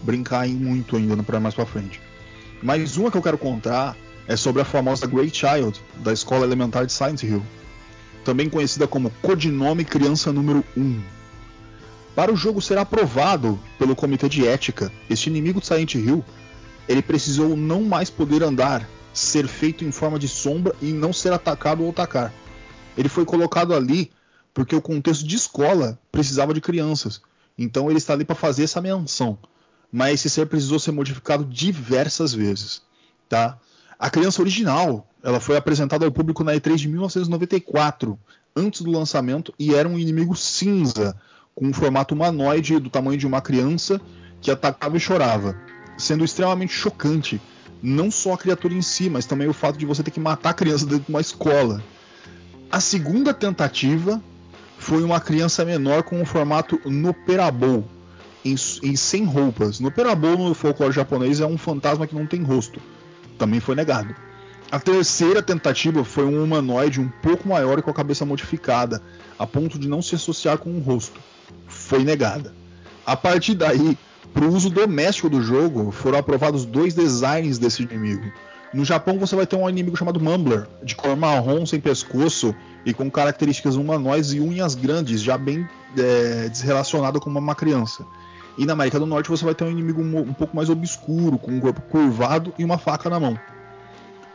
[0.02, 2.02] brincar em muito ainda para mais para frente.
[2.62, 3.96] Mas uma que eu quero contar
[4.28, 7.44] é sobre a famosa Great Child da Escola Elementar de Silent Hill
[8.28, 11.00] também conhecida como Codinome Criança Número 1.
[12.18, 16.26] Para o jogo ser aprovado pelo comitê de ética, este inimigo de Silent Hill,
[16.90, 21.32] ele precisou não mais poder andar, ser feito em forma de sombra e não ser
[21.32, 22.34] atacado ou atacar.
[22.98, 24.12] Ele foi colocado ali
[24.52, 27.22] porque o contexto de escola precisava de crianças.
[27.56, 29.38] Então ele está ali para fazer essa menção.
[29.92, 32.82] Mas esse ser precisou ser modificado diversas vezes,
[33.30, 33.60] tá?
[34.00, 38.18] A criança original, ela foi apresentada ao público na E3 de 1994,
[38.56, 41.16] antes do lançamento, e era um inimigo cinza,
[41.58, 44.00] com um formato humanoide do tamanho de uma criança
[44.40, 45.58] que atacava e chorava,
[45.98, 47.42] sendo extremamente chocante.
[47.82, 50.52] Não só a criatura em si, mas também o fato de você ter que matar
[50.52, 51.84] a criança dentro de uma escola.
[52.70, 54.22] A segunda tentativa
[54.78, 57.84] foi uma criança menor com o formato Noperabou,
[58.46, 58.54] em,
[58.84, 59.80] em sem roupas.
[59.80, 62.80] Noperabou no folclore japonês é um fantasma que não tem rosto.
[63.36, 64.14] Também foi negado.
[64.72, 69.02] A terceira tentativa foi um humanoide um pouco maior e com a cabeça modificada,
[69.40, 71.20] a ponto de não se associar com o rosto.
[71.88, 72.54] Foi negada.
[73.06, 73.98] A partir daí,
[74.34, 78.30] para o uso doméstico do jogo, foram aprovados dois designs desse inimigo.
[78.74, 82.54] No Japão você vai ter um inimigo chamado Mumbler, de cor marrom sem pescoço
[82.86, 85.66] e com características humanoides e unhas grandes, já bem
[85.98, 88.06] é, desrelacionado com uma criança.
[88.58, 91.52] E na América do Norte você vai ter um inimigo um pouco mais obscuro, com
[91.52, 93.40] um corpo curvado e uma faca na mão.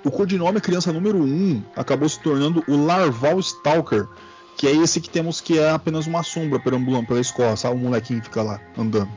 [0.03, 4.09] O codinome Criança Número 1 acabou se tornando o Larval Stalker,
[4.57, 7.75] que é esse que temos que é apenas uma sombra perambulando pela escola, sabe?
[7.75, 9.11] O molequinho fica lá andando.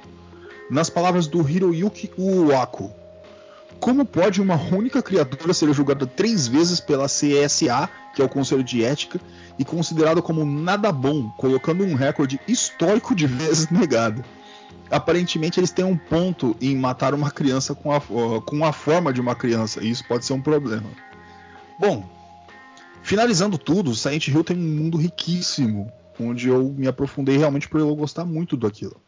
[0.70, 2.92] Nas palavras do Hiroyuki Uwako,
[3.80, 8.64] como pode uma única criatura ser julgada três vezes pela CSA, que é o Conselho
[8.64, 9.20] de Ética,
[9.60, 14.24] e considerada como nada bom, colocando um recorde histórico de vezes negado?
[14.90, 19.20] Aparentemente eles têm um ponto em matar uma criança com a, com a forma de
[19.22, 20.90] uma criança, e isso pode ser um problema.
[21.80, 22.08] Bom,
[23.06, 27.96] finalizando tudo, Silent Hill tem um mundo riquíssimo, onde eu me aprofundei realmente por eu
[27.96, 29.00] gostar muito daquilo.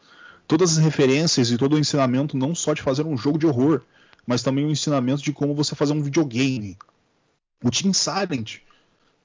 [0.46, 3.82] Todas as referências e todo o ensinamento, não só de fazer um jogo de horror,
[4.24, 6.78] mas também o ensinamento de como você fazer um videogame.
[7.62, 8.58] O Team Silent,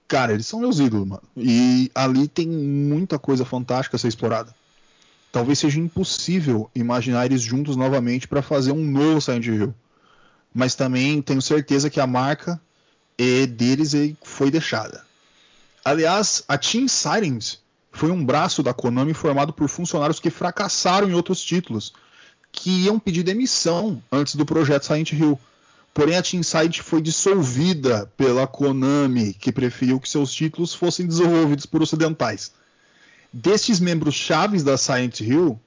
[0.08, 1.24] cara, eles são meus ídolos, mano.
[1.38, 4.56] E ali tem muita coisa fantástica a ser explorada.
[5.32, 9.74] Talvez seja impossível imaginar eles juntos novamente para fazer um novo Silent Hill.
[10.52, 12.60] Mas também tenho certeza que a marca
[13.48, 13.94] deles
[14.24, 15.06] foi deixada.
[15.84, 17.56] Aliás, a Team Silent
[17.92, 21.94] foi um braço da Konami formado por funcionários que fracassaram em outros títulos,
[22.52, 25.40] que iam pedir demissão antes do projeto Silent Hill.
[25.94, 31.66] Porém, a Team Silent foi dissolvida pela Konami, que preferiu que seus títulos fossem desenvolvidos
[31.66, 32.52] por ocidentais.
[33.32, 35.60] Destes membros chaves da Silent Hill,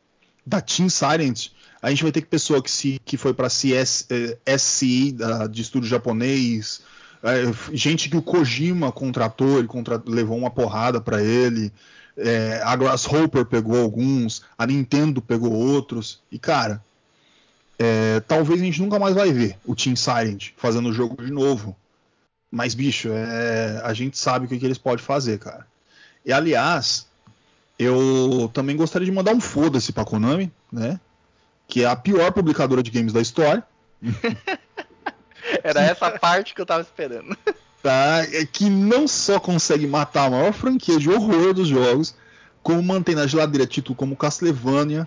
[0.44, 1.48] da Team Silent,
[1.82, 5.46] a gente vai ter que pessoa que, se, que foi para CS, eh, SCI, da,
[5.46, 6.80] de estúdio japonês,
[7.26, 9.68] eh, gente que o Kojima contratou, ele
[10.06, 11.72] levou uma porrada para ele,
[12.16, 16.20] é, a Grasshopper pegou alguns, a Nintendo pegou outros.
[16.32, 16.82] E cara,
[17.78, 21.30] é, talvez a gente nunca mais vai ver o Team Silent fazendo o jogo de
[21.30, 21.76] novo.
[22.50, 25.66] Mas, bicho, é, a gente sabe o que, que eles podem fazer, cara.
[26.24, 27.06] E aliás,
[27.78, 30.98] eu também gostaria de mandar um foda-se pra Konami, né?
[31.68, 33.62] Que é a pior publicadora de games da história.
[35.62, 37.36] Era essa parte que eu tava esperando
[37.86, 38.26] tá?
[38.32, 42.16] É que não só consegue matar a maior franquia de horror dos jogos,
[42.60, 45.06] como mantém na geladeira títulos como Castlevania,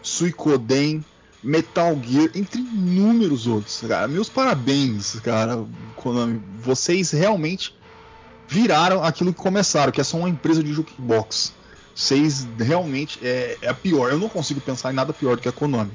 [0.00, 1.04] Suicoden,
[1.42, 3.80] Metal Gear, entre inúmeros outros.
[3.80, 5.64] Cara, meus parabéns, cara,
[5.96, 6.40] Konami.
[6.60, 7.74] Vocês realmente
[8.46, 11.52] viraram aquilo que começaram, que é só uma empresa de jukebox.
[11.96, 14.08] Vocês realmente é, é a pior.
[14.08, 15.90] Eu não consigo pensar em nada pior do que a Konami.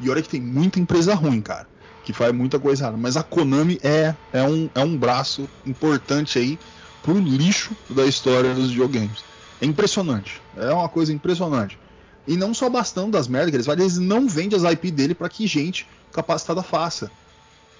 [0.00, 1.75] E olha que tem muita empresa ruim, cara
[2.06, 2.96] que faz muita coisa errada.
[2.96, 6.56] Mas a Konami é, é, um, é um braço importante aí
[7.02, 9.24] pro lixo da história dos videogames.
[9.60, 10.40] É impressionante.
[10.56, 11.76] É uma coisa impressionante.
[12.24, 15.16] E não só bastando das merdas que eles fazem, eles não vendem as IP dele
[15.16, 17.10] para que gente capacitada faça.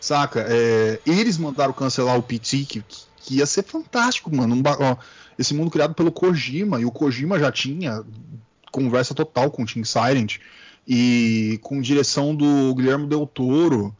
[0.01, 0.45] Saca?
[0.49, 2.85] É, eles mandaram cancelar o PT, que,
[3.18, 4.57] que ia ser fantástico, mano.
[4.57, 4.97] Um, ó,
[5.39, 8.03] esse mundo criado pelo Kojima, e o Kojima já tinha
[8.72, 10.39] conversa total com o Team Silent,
[10.87, 13.95] e com direção do Guilherme Del Toro.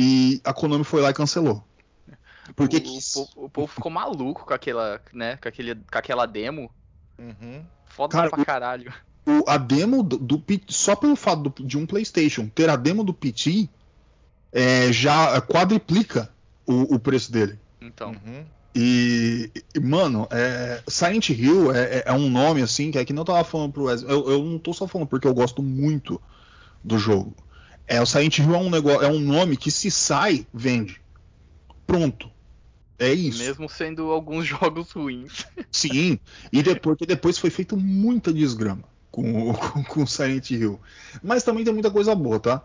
[0.00, 1.60] E a Konami foi lá e cancelou.
[2.54, 6.70] Porque o, o, o, povo ficou maluco com aquela, né, com, aquele, com aquela demo.
[7.18, 7.64] Uhum.
[7.84, 8.94] Foda Cara, pra caralho.
[9.26, 13.02] O, a demo do, do, só pelo fato do, de um PlayStation ter a demo
[13.02, 13.68] do PT
[14.52, 16.30] é, já quadriplica
[16.64, 17.58] o, o, preço dele.
[17.80, 18.10] Então.
[18.10, 18.44] Uhum.
[18.76, 19.50] E,
[19.82, 23.42] mano, é, Silent Hill é, é, é, um nome assim que é que não tava
[23.42, 24.12] falando pro Wesley.
[24.12, 26.22] Eu, eu não tô só falando porque eu gosto muito
[26.84, 27.34] do jogo.
[27.88, 31.00] É, o Silent Hill é um negócio, é um nome que se sai, vende.
[31.86, 32.30] Pronto.
[32.98, 33.38] É isso.
[33.38, 35.46] Mesmo sendo alguns jogos ruins.
[35.70, 36.18] Sim.
[36.52, 40.80] E depois, depois foi feito muita desgrama com, com, com Silent Hill.
[41.22, 42.64] Mas também tem muita coisa boa, tá?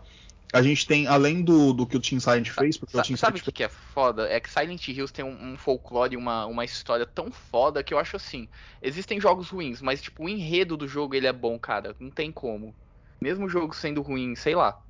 [0.52, 3.16] A gente tem, além do, do que o Team Silent fez, porque Sa- o Team
[3.16, 4.28] sabe o que, que é foda?
[4.28, 7.98] É que Silent Hills tem um, um folclore, uma, uma história tão foda que eu
[7.98, 8.48] acho assim.
[8.80, 11.96] Existem jogos ruins, mas tipo, o enredo do jogo ele é bom, cara.
[11.98, 12.74] Não tem como.
[13.20, 14.80] Mesmo o jogo sendo ruim, sei lá.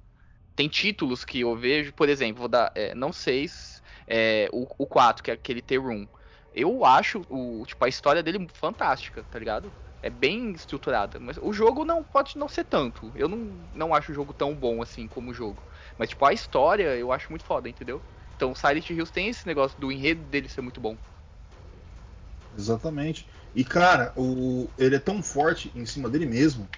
[0.54, 4.66] Tem títulos que eu vejo, por exemplo, vou dar, é, não sei, se- é, o,
[4.78, 6.06] o 4, que é aquele The Room.
[6.52, 9.74] Eu acho o, tipo, a história dele fantástica, tá ligado?
[10.00, 11.18] É bem estruturada.
[11.18, 13.10] Mas o jogo não pode não ser tanto.
[13.14, 13.38] Eu não,
[13.72, 15.66] não acho o jogo tão bom assim como o jogo.
[15.98, 18.04] Mas, tipo, a história eu acho muito foda, entendeu?
[18.36, 20.98] Então, Silent Hills tem esse negócio do enredo dele ser muito bom.
[22.52, 23.28] Exatamente.
[23.54, 26.70] E cara, o, ele é tão forte em cima dele mesmo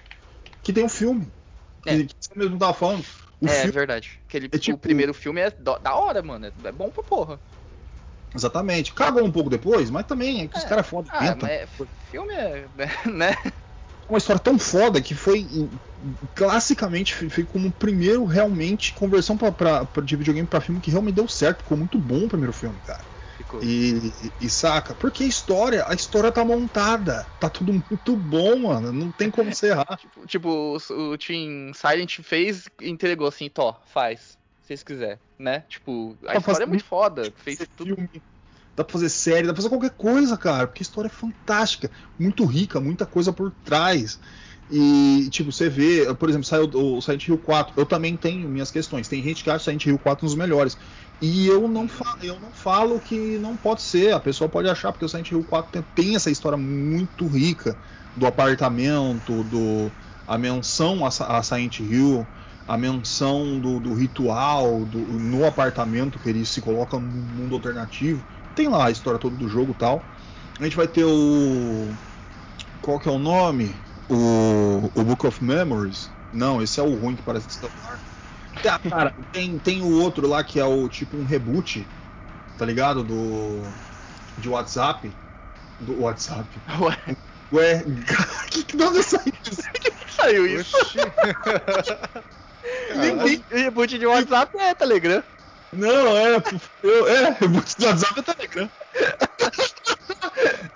[0.63, 1.33] que tem um filme.
[1.81, 2.07] Que, É.
[2.07, 3.05] que você mesmo tava falando.
[3.39, 4.19] O é filme, verdade.
[4.27, 6.45] Aquele, é tipo- O primeiro filme é do- da hora, mano.
[6.47, 7.39] É, é bom pra porra.
[8.35, 8.93] Exatamente.
[8.93, 10.67] Cagou um pouco depois, mas também é que os É.
[10.67, 11.67] caras foda Ah, mas é-
[12.09, 12.67] filme é.
[13.13, 13.35] né?
[14.09, 15.45] Uma história tão foda que foi
[16.33, 20.89] classicamente feito como o primeiro realmente conversão pra, pra, pra- de videogame pra filme que
[20.91, 21.59] realmente deu certo.
[21.59, 23.03] Ficou muito bom o primeiro filme, cara.
[23.37, 23.63] Ficou.
[23.63, 24.95] E, e- e saca?
[24.95, 27.31] Porque a história, a história tá montada.
[27.39, 28.91] Tá tudo muito bom, mano.
[28.91, 29.85] Não tem como você errar.
[29.97, 34.37] Tipo, tipo, o, o Team Silent fez e entregou assim, Tó, faz.
[34.61, 35.61] Se vocês quiserem, né?
[35.61, 37.31] Tipo, a história é muito foda.
[37.37, 37.95] Fez fazer tudo.
[37.95, 38.09] filme,
[38.75, 41.89] dá pra fazer série, dá pra fazer qualquer coisa, cara, porque a história é fantástica,
[42.19, 44.19] muito rica, muita coisa por trás.
[44.69, 48.69] E, tipo, você vê, por exemplo, saiu o Silent Hill 4, eu também tenho minhas
[48.69, 49.07] questões.
[49.07, 50.77] Tem gente que acha Silent Hill 4 um dos melhores.
[51.19, 54.91] E eu não falo, eu não falo que não pode ser, a pessoa pode achar,
[54.91, 57.79] porque o Silent Hill 4 tem, tem essa história muito rica
[58.15, 59.95] do apartamento, do
[60.27, 62.29] a menção a, a Silent Hill,
[62.67, 68.25] a menção do, do ritual do, no apartamento que ele se coloca num mundo alternativo.
[68.53, 70.11] Tem lá a história toda do jogo tal.
[70.59, 71.97] A gente vai ter o.
[72.81, 73.75] Qual que é o nome?
[74.09, 76.11] O, o Book of Memories.
[76.31, 78.03] Não, esse é o ruim que parece de celular.
[78.61, 81.87] Tá, cara, tem, tem o outro lá que é o tipo um reboot,
[82.57, 83.03] tá ligado?
[83.03, 83.61] Do.
[84.37, 85.11] De WhatsApp.
[85.79, 86.47] Do WhatsApp.
[86.79, 87.17] Ué,
[87.51, 87.83] Ué,
[88.51, 89.61] que, que nome é essa isso?
[90.15, 90.75] saiu isso.
[92.87, 93.43] Caralho.
[93.49, 95.23] Reboot, de WhatsApp é Telegram.
[95.71, 96.43] Não, é.
[96.83, 98.69] Eu, é, reboot do WhatsApp é Telegram.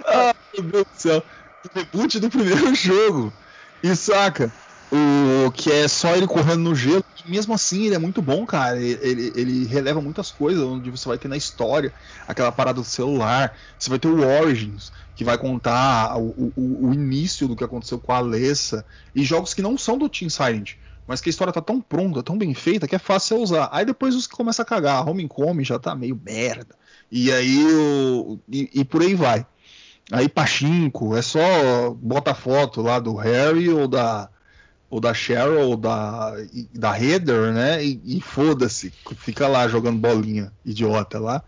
[0.05, 1.23] ah, meu Deus do céu.
[1.73, 3.33] Reboot do primeiro jogo.
[3.83, 4.51] E saca?
[4.91, 7.03] O que é só ele correndo no gelo.
[7.25, 8.77] Mesmo assim, ele é muito bom, cara.
[8.77, 10.61] Ele, ele, ele releva muitas coisas.
[10.61, 11.93] Onde você vai ter na história
[12.27, 13.55] aquela parada do celular.
[13.79, 17.99] Você vai ter o Origins, que vai contar o, o, o início do que aconteceu
[17.99, 18.85] com a Alessa.
[19.15, 20.73] E jogos que não são do Team Silent.
[21.07, 23.69] Mas que a história tá tão pronta, tão bem feita, que é fácil você usar.
[23.71, 25.07] Aí depois os que começa a cagar.
[25.07, 26.75] Homecoming já tá meio merda.
[27.11, 28.39] E aí o.
[28.49, 29.45] E, e por aí vai.
[30.11, 34.29] Aí Pachinko, é só bota a foto lá do Harry ou da.
[34.91, 36.33] Ou da Cheryl ou da,
[36.73, 37.83] da Heather, né?
[37.83, 38.91] E, e foda-se.
[39.15, 41.41] Fica lá jogando bolinha, idiota lá.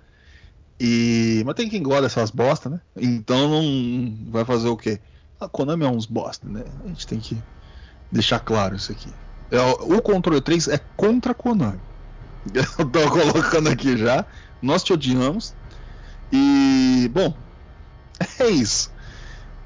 [0.79, 1.43] E.
[1.45, 2.81] Mas tem quem gosta dessas bosta, né?
[2.95, 4.99] Então não vai fazer o quê?
[5.39, 6.63] A Konami é uns bosta, né?
[6.85, 7.37] A gente tem que
[8.09, 9.13] deixar claro isso aqui.
[9.51, 11.79] É, o controle 3 é contra a Konami.
[12.53, 14.25] Eu tô colocando aqui já.
[14.61, 15.53] Nós te odiamos.
[16.31, 17.37] E, bom,
[18.39, 18.89] é isso.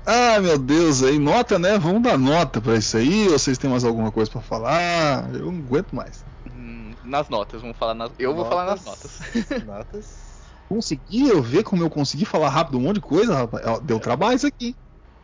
[0.07, 1.77] Ah, meu Deus, aí nota, né?
[1.77, 3.25] Vamos dar nota pra isso aí.
[3.27, 5.33] Ou vocês têm mais alguma coisa pra falar?
[5.35, 6.23] Eu não aguento mais.
[6.49, 8.11] Hum, Nas notas, vamos falar nas.
[8.17, 9.19] Eu vou falar nas notas.
[9.65, 10.27] Notas.
[10.69, 13.79] Consegui eu ver como eu consegui falar rápido um monte de coisa, rapaz.
[13.81, 14.75] Deu trabalho isso aqui.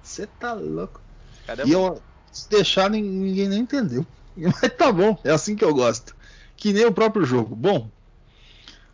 [0.01, 1.01] Você tá louco.
[1.45, 4.05] Cadê E eu, se deixar, nin- ninguém nem entendeu.
[4.36, 6.15] Mas tá bom, é assim que eu gosto.
[6.55, 7.55] Que nem o próprio jogo.
[7.55, 7.91] Bom,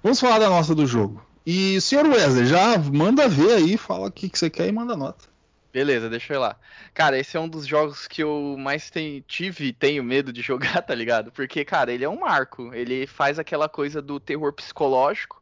[0.02, 1.26] vamos falar da nossa do jogo.
[1.46, 4.96] E, senhor Wesley, já manda ver aí, fala o que, que você quer e manda
[4.96, 5.29] nota.
[5.72, 6.60] Beleza, deixa eu ir lá.
[6.94, 10.42] Cara, esse é um dos jogos que eu mais tenho, tive e tenho medo de
[10.42, 11.32] jogar, tá ligado?
[11.32, 12.74] Porque, cara, ele é um marco.
[12.74, 15.40] Ele faz aquela coisa do terror psicológico.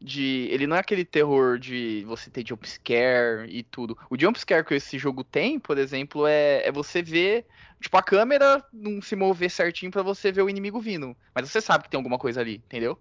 [0.00, 3.96] De, ele não é aquele terror de você ter jumpscare e tudo.
[4.10, 7.46] O jumpscare que esse jogo tem, por exemplo, é, é você ver.
[7.80, 11.16] Tipo, a câmera não se mover certinho pra você ver o inimigo vindo.
[11.34, 12.98] Mas você sabe que tem alguma coisa ali, entendeu?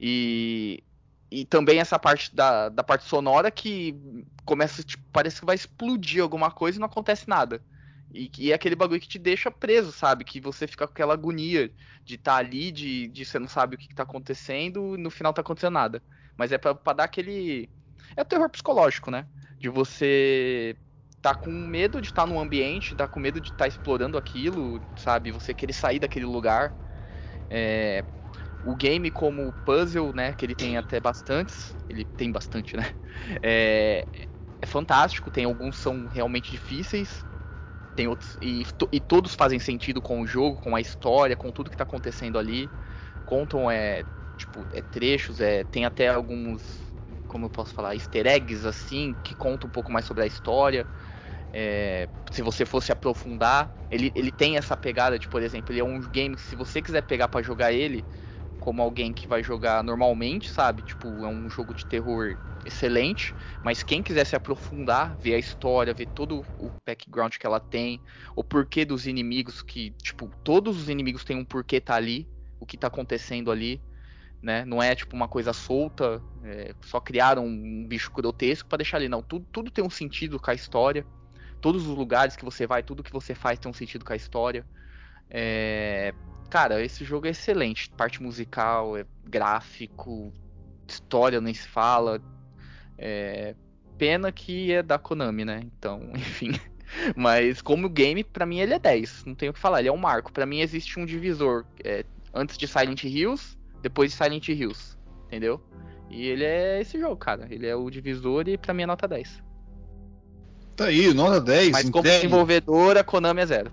[0.00, 0.82] E,
[1.30, 3.94] e também essa parte da, da parte sonora que
[4.44, 7.62] começa, tipo, parece que vai explodir alguma coisa e não acontece nada.
[8.10, 10.24] E, e é aquele bagulho que te deixa preso, sabe?
[10.24, 11.72] Que você fica com aquela agonia
[12.06, 15.10] de estar ali, de, de você não sabe o que, que tá acontecendo e no
[15.10, 16.02] final tá acontecendo nada.
[16.36, 17.70] Mas é pra dar aquele.
[18.16, 19.26] É o terror psicológico, né?
[19.60, 20.78] De você
[21.20, 25.30] tá com medo de estar num ambiente, tá com medo de estar explorando aquilo, sabe?
[25.32, 26.74] Você querer sair daquele lugar.
[27.50, 28.04] É,
[28.62, 32.94] o game como puzzle, né, que ele tem até bastantes, ele tem bastante, né,
[33.42, 34.06] é,
[34.60, 37.24] é fantástico, tem alguns são realmente difíceis,
[37.94, 41.70] tem outros e, e todos fazem sentido com o jogo, com a história, com tudo
[41.70, 42.72] que tá acontecendo ali.
[43.24, 44.06] Contam é
[44.36, 46.62] tipo é trechos, é tem até alguns
[47.26, 50.88] como eu posso falar, easter eggs assim que contam um pouco mais sobre a história.
[51.52, 55.84] É, se você fosse aprofundar, ele, ele tem essa pegada de, por exemplo, ele é
[55.84, 58.06] um game que se você quiser pegar pra jogar ele
[58.58, 60.82] como alguém que vai jogar normalmente, sabe?
[60.82, 65.94] Tipo, é um jogo de terror excelente, mas quem quiser se aprofundar, ver a história,
[65.94, 68.02] ver todo o background que ela tem,
[68.36, 72.28] o porquê dos inimigos, que, tipo, todos os inimigos têm um porquê tá ali,
[72.60, 73.82] o que tá acontecendo ali,
[74.42, 74.64] né?
[74.64, 79.08] Não é tipo uma coisa solta, é, só criaram um bicho grotesco pra deixar ali,
[79.08, 79.22] não.
[79.22, 81.06] Tudo, tudo tem um sentido com a história.
[81.60, 84.16] Todos os lugares que você vai, tudo que você faz tem um sentido com a
[84.16, 84.66] história.
[85.30, 86.14] É,
[86.50, 87.90] Cara, esse jogo é excelente.
[87.90, 90.32] Parte musical, é gráfico,
[90.86, 92.20] história nem se fala.
[92.96, 93.54] É,
[93.98, 95.60] Pena que é da Konami, né?
[95.64, 96.52] Então, enfim.
[97.16, 99.24] Mas como game, pra mim ele é 10.
[99.26, 100.32] Não tenho o que falar, ele é um marco.
[100.32, 104.96] Pra mim existe um divisor é, antes de Silent Hills, depois de Silent Hills.
[105.26, 105.60] Entendeu?
[106.08, 107.46] E ele é esse jogo, cara.
[107.50, 109.42] Ele é o divisor e pra mim é nota 10.
[110.78, 111.72] Tá aí, nota 10.
[111.72, 112.18] Mas como entregue.
[112.18, 113.72] desenvolvedora, Konami é zero.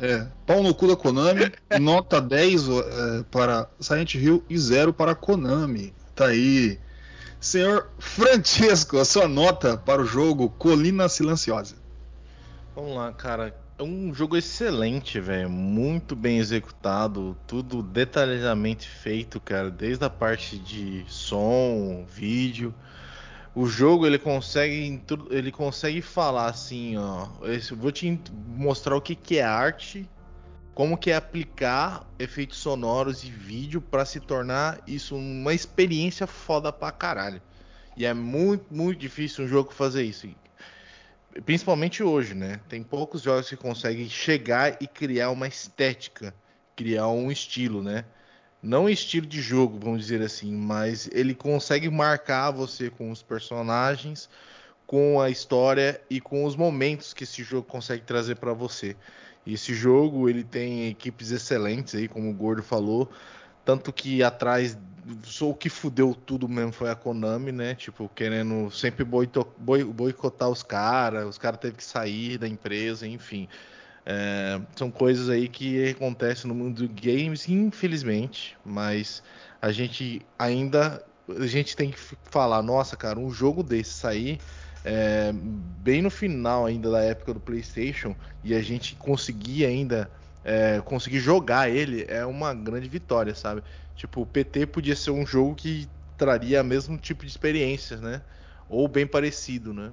[0.00, 2.72] É, pau no cu da Konami, nota 10 é,
[3.30, 5.94] para Silent Hill e 0 para Konami.
[6.12, 6.80] Tá aí.
[7.38, 11.76] Senhor Francesco, a sua nota para o jogo Colina Silenciosa.
[12.74, 13.54] Vamos lá, cara.
[13.78, 15.48] É um jogo excelente, velho.
[15.48, 17.36] Muito bem executado.
[17.46, 19.70] Tudo detalhadamente feito, cara.
[19.70, 22.74] Desde a parte de som, vídeo.
[23.54, 25.00] O jogo ele consegue
[25.30, 27.28] ele consegue falar assim, ó.
[27.44, 30.10] esse- vou te mostrar o que, que é arte,
[30.74, 36.72] como que é aplicar efeitos sonoros e vídeo para se tornar isso uma experiência foda
[36.72, 37.40] pra caralho.
[37.96, 40.26] E é muito, muito difícil um jogo fazer isso.
[41.44, 42.60] Principalmente hoje, né?
[42.68, 46.34] Tem poucos jogos que conseguem chegar e criar uma estética,
[46.74, 48.04] criar um estilo, né?
[48.64, 54.26] Não estilo de jogo, vamos dizer assim, mas ele consegue marcar você com os personagens,
[54.86, 58.96] com a história e com os momentos que esse jogo consegue trazer para você.
[59.44, 63.10] E esse jogo ele tem equipes excelentes aí, como o Gordo falou,
[63.66, 64.78] tanto que atrás
[65.24, 67.74] só o que fudeu tudo mesmo foi a Konami, né?
[67.74, 73.46] Tipo, querendo sempre boicotar os caras, os caras teve que sair da empresa, enfim.
[74.06, 79.22] É, são coisas aí que acontecem no mundo dos games, infelizmente, mas
[79.62, 84.38] a gente ainda a gente tem que falar, nossa, cara, um jogo desse sair
[84.84, 90.10] é, bem no final ainda da época do PlayStation e a gente conseguir ainda
[90.44, 93.62] é, conseguir jogar ele é uma grande vitória, sabe?
[93.96, 95.88] Tipo, o PT podia ser um jogo que
[96.18, 98.22] traria o mesmo tipo de experiência, né?
[98.68, 99.92] Ou bem parecido, né?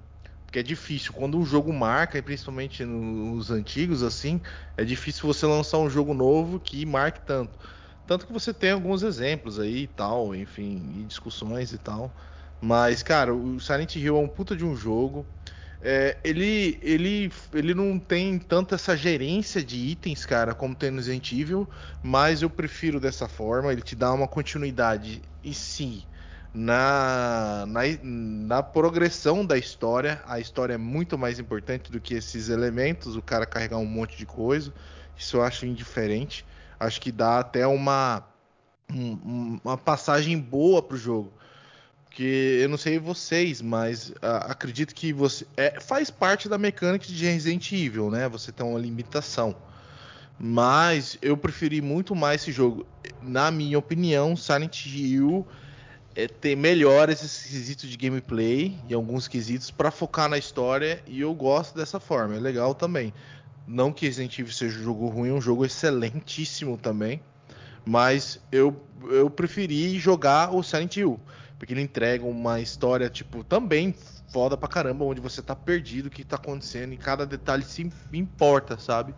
[0.51, 1.13] Porque é difícil.
[1.13, 4.41] Quando um jogo marca, e principalmente nos antigos, assim,
[4.75, 7.57] é difícil você lançar um jogo novo que marque tanto.
[8.05, 12.13] Tanto que você tem alguns exemplos aí e tal, enfim, e discussões e tal.
[12.59, 15.25] Mas, cara, o Silent Hill é um puta de um jogo.
[15.79, 20.97] É, ele, ele, ele não tem tanto essa gerência de itens, cara, como tem no
[20.97, 21.69] Resident Evil,
[22.03, 23.71] mas eu prefiro dessa forma.
[23.71, 26.03] Ele te dá uma continuidade e sim
[26.53, 30.21] na, na, na progressão da história.
[30.25, 34.17] A história é muito mais importante do que esses elementos, o cara carregar um monte
[34.17, 34.73] de coisa.
[35.17, 36.45] Isso eu acho indiferente.
[36.79, 38.23] Acho que dá até uma,
[38.91, 41.31] um- uma passagem boa pro jogo.
[42.05, 47.05] Porque eu não sei vocês, mas ah, acredito que você é, faz parte da mecânica
[47.05, 48.27] de Resident Evil, né?
[48.27, 49.55] Você tem uma limitação.
[50.37, 52.85] Mas eu preferi muito mais esse jogo.
[53.21, 55.47] Na minha opinião, Silent Hill
[56.15, 61.21] é, tem melhores esses quesitos de gameplay e alguns quesitos para focar na história e
[61.21, 63.13] eu gosto dessa forma, é legal também.
[63.65, 67.21] Não que Resident Evil seja um jogo ruim, é um jogo excelentíssimo também,
[67.85, 71.19] mas eu, eu preferi jogar o Silent Hill,
[71.57, 73.95] porque ele entrega uma história, tipo, também
[74.31, 77.87] foda pra caramba, onde você tá perdido, o que tá acontecendo, e cada detalhe se
[78.13, 79.13] importa, sabe?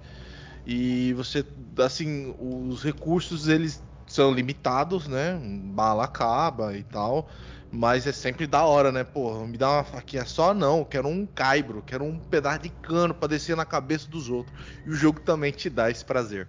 [0.65, 1.45] E você,
[1.77, 3.83] assim, os recursos eles
[4.13, 5.39] são limitados, né?
[5.41, 7.27] Bala acaba e tal.
[7.71, 9.03] Mas é sempre da hora, né?
[9.03, 10.85] Pô, me dá uma faquinha só, não.
[10.85, 14.55] Quero um caibro, quero um pedaço de cano pra descer na cabeça dos outros.
[14.85, 16.47] E o jogo também te dá esse prazer.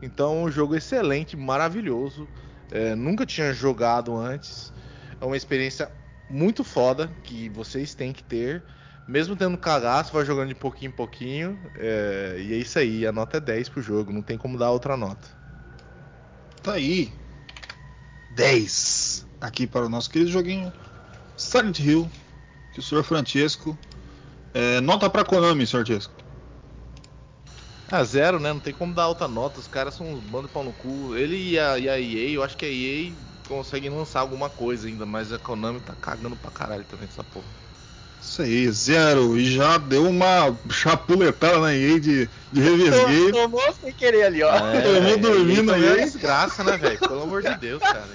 [0.00, 2.28] Então, um jogo excelente, maravilhoso.
[2.70, 4.72] É, nunca tinha jogado antes.
[5.20, 5.90] É uma experiência
[6.28, 8.62] muito foda que vocês têm que ter.
[9.08, 11.58] Mesmo tendo cagaço, vai jogando de pouquinho em pouquinho.
[11.74, 13.04] é, e é isso aí.
[13.04, 14.12] A nota é 10 pro jogo.
[14.12, 15.39] Não tem como dar outra nota.
[16.62, 17.12] Tá aí.
[18.30, 19.26] 10.
[19.40, 20.72] Aqui para o nosso querido joguinho
[21.36, 22.10] Silent Hill.
[22.72, 23.76] Que o senhor Francesco.
[24.52, 26.12] É, nota para Konami, senhor Francesco.
[27.90, 28.52] Ah, zero, né?
[28.52, 29.58] Não tem como dar alta nota.
[29.58, 31.16] Os caras são uns bando de pau no cu.
[31.16, 33.12] Ele e a, e a EA, eu acho que a EA
[33.48, 37.59] conseguem lançar alguma coisa ainda, mas a Konami tá cagando pra caralho também essa porra.
[38.20, 39.38] Isso aí, zero.
[39.38, 43.32] E já deu uma chapuletada na EA de, de reverse game.
[43.32, 44.54] Tomou sem querer ali, ó.
[44.76, 45.84] Eu vou dormindo aí.
[45.84, 46.04] É mesmo.
[46.04, 46.98] desgraça, né, velho?
[46.98, 48.08] Pelo amor de Deus, cara.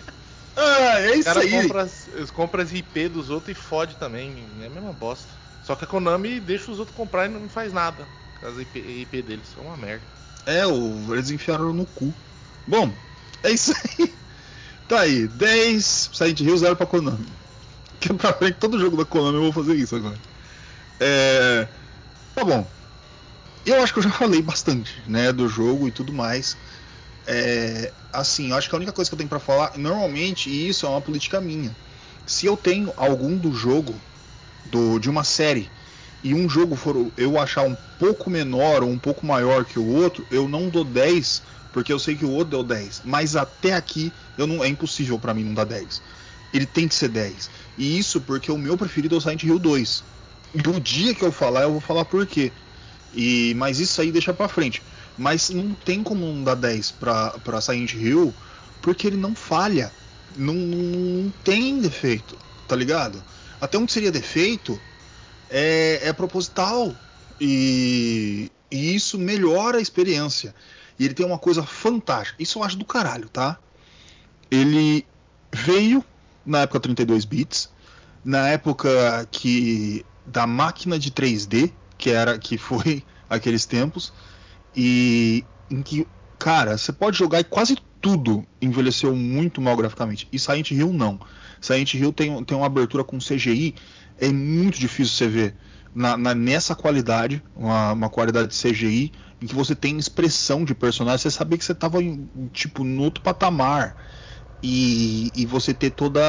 [0.56, 1.52] Ah, é isso caras aí.
[1.52, 4.46] compram as, eles compram as IP dos outros e fode também.
[4.62, 5.28] É a mesma bosta.
[5.66, 8.08] Só que a Konami deixa os outros comprar e não faz nada.
[8.44, 10.04] As IP, IP deles é uma merda.
[10.46, 12.14] É, o, eles enfiaram no cu.
[12.68, 12.94] Bom,
[13.44, 14.14] é isso aí.
[14.88, 17.26] Tá aí, 10 Silent Hill, 0 pra Konami.
[18.06, 20.20] Que pra frente, todo jogo da Konami eu vou fazer isso agora.
[21.00, 21.70] É.
[22.36, 22.72] Tá bom.
[23.66, 26.58] Eu acho que eu já falei bastante, né, do jogo e tudo mais.
[27.28, 30.68] É, assim, eu acho que a única coisa que eu tenho pra falar, normalmente, e
[30.70, 31.78] isso é uma política minha.
[32.26, 34.04] Se eu tenho algum do jogo,
[34.66, 35.72] do, de uma série,
[36.24, 39.86] e um jogo for eu achar um pouco menor ou um pouco maior que o
[39.86, 43.02] outro, eu não dou 10, porque eu sei que o outro deu 10.
[43.04, 46.02] Mas até aqui eu não, é impossível pra mim não dar 10.
[46.56, 47.50] Ele tem que ser 10.
[47.78, 50.04] E isso porque o meu preferido é o Silent Hill 2.
[50.54, 52.50] E o dia que eu falar, eu vou falar por quê.
[53.14, 54.82] E, mas isso aí deixa pra frente.
[55.18, 58.34] Mas não tem como não dar 10 pra, pra Silent Hill,
[58.82, 59.92] porque ele não falha.
[60.38, 62.38] Não, não, tem defeito,
[62.70, 63.22] tá ligado?
[63.60, 64.80] Até que seria defeito
[65.50, 66.96] é, é proposital.
[67.40, 70.56] E, e isso melhora a experiência.
[70.98, 72.42] E ele tem uma coisa fantástica.
[72.42, 73.58] Isso eu acho do caralho, tá?
[74.50, 75.06] Ele
[75.52, 76.02] veio
[76.46, 77.74] na época 32 bits,
[78.24, 84.14] na época que da máquina de 3D, que era que foi aqueles tempos,
[84.76, 90.28] e em que, cara, você pode jogar e quase tudo envelheceu muito mal graficamente.
[90.32, 91.20] E Silent Hill não.
[91.62, 93.76] Silent Hill tem, tem uma abertura com CGI,
[94.18, 95.58] é muito difícil você ver
[95.94, 100.76] na, na- nessa qualidade, uma, uma qualidade de CGI, em que você tem expressão de
[100.76, 102.00] personagem, você sabia que você estava
[102.52, 103.96] tipo no outro patamar.
[104.68, 106.20] E, e você ter toda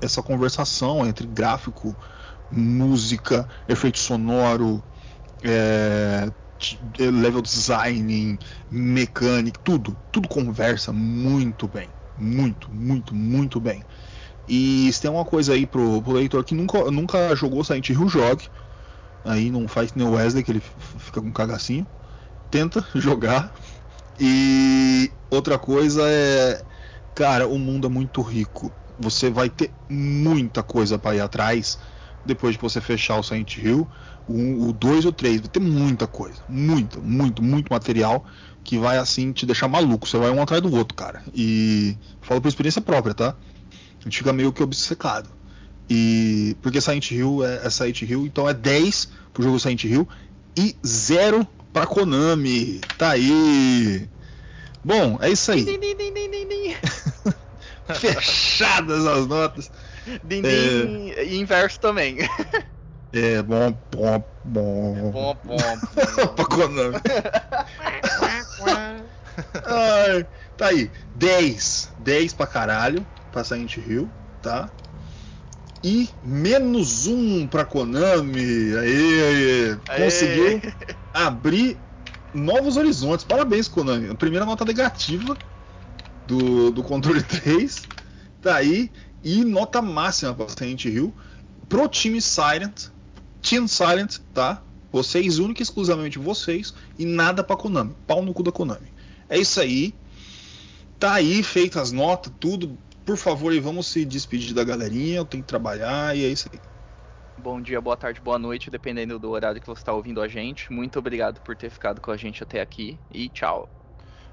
[0.00, 1.96] essa conversação entre gráfico,
[2.50, 4.84] música, efeito sonoro,
[5.44, 6.32] é,
[6.98, 13.84] level design, mecânica, tudo, tudo conversa muito bem, muito, muito, muito bem.
[14.48, 18.08] E se tem uma coisa aí pro, pro leitor que nunca, nunca jogou Silent Hill,
[18.08, 18.48] jogue.
[19.24, 20.62] Aí não faz nem o Wesley, que ele
[20.98, 21.86] fica com cagacinho.
[22.50, 23.54] Tenta jogar.
[24.18, 26.64] E outra coisa é.
[27.18, 28.72] Cara, o mundo é muito rico.
[28.96, 31.76] Você vai ter muita coisa para ir atrás
[32.24, 33.88] depois de você fechar o Silent Hill.
[34.28, 36.38] O 2 ou 3, vai ter muita coisa.
[36.46, 38.24] Muito, muito, muito material
[38.62, 40.06] que vai assim te deixar maluco.
[40.06, 41.20] Você vai um atrás do outro, cara.
[41.34, 43.34] E falo por experiência própria, tá?
[43.98, 45.28] A gente fica meio que obcecado.
[45.90, 50.08] E porque Silent Hill é, é Silent Hill, então é 10 pro jogo Silent Hill
[50.56, 52.80] e 0 pra Konami.
[52.96, 54.08] Tá aí.
[54.84, 55.64] Bom, é isso aí.
[55.64, 56.74] Din, din, din, din, din, din.
[57.94, 59.70] Fechadas as notas.
[60.24, 62.18] Din, din, E inverso também.
[63.12, 65.10] É bom, bom, bom.
[65.10, 65.56] Bom, bom.
[66.34, 66.96] pra Konami.
[69.64, 70.26] Ai,
[70.56, 70.90] tá aí.
[71.14, 71.92] 10.
[71.98, 74.10] 10 pra caralho pra Silent Hill,
[74.42, 74.70] tá?
[75.82, 78.76] E menos um pra Konami.
[78.76, 80.04] Aí, Aê.
[80.04, 80.60] conseguiu
[81.14, 81.78] abrir
[82.34, 83.24] novos horizontes.
[83.24, 84.10] Parabéns, Konami.
[84.10, 85.36] A primeira nota negativa
[86.28, 87.88] do, do controle 3.
[88.40, 88.90] Tá aí.
[89.24, 91.12] E nota máxima pra Silent Hill.
[91.68, 92.88] Pro time Silent.
[93.42, 94.62] Team Silent, tá?
[94.92, 96.74] Vocês, única e exclusivamente vocês.
[96.98, 97.94] E nada pra Konami.
[98.06, 98.92] Pau no cu da Konami.
[99.28, 99.94] É isso aí.
[100.98, 102.76] Tá aí, feitas as notas, tudo.
[103.04, 105.18] Por favor, e vamos se despedir da galerinha.
[105.18, 106.60] Eu tenho que trabalhar e é isso aí.
[107.38, 110.72] Bom dia, boa tarde, boa noite, dependendo do horário que você está ouvindo a gente.
[110.72, 113.77] Muito obrigado por ter ficado com a gente até aqui e tchau.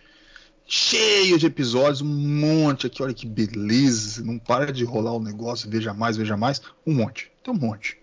[0.66, 3.00] Cheio de episódios, um monte aqui.
[3.00, 4.24] Olha que beleza.
[4.24, 5.70] Não para de rolar o negócio.
[5.70, 6.60] Veja mais, veja mais.
[6.84, 7.30] Um monte.
[7.44, 7.96] Tem um monte.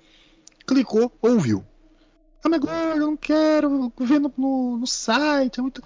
[0.66, 1.66] Clicou, ouviu.
[2.42, 5.60] Ah, mas agora eu não quero ver no, no, no site.
[5.60, 5.84] É muito.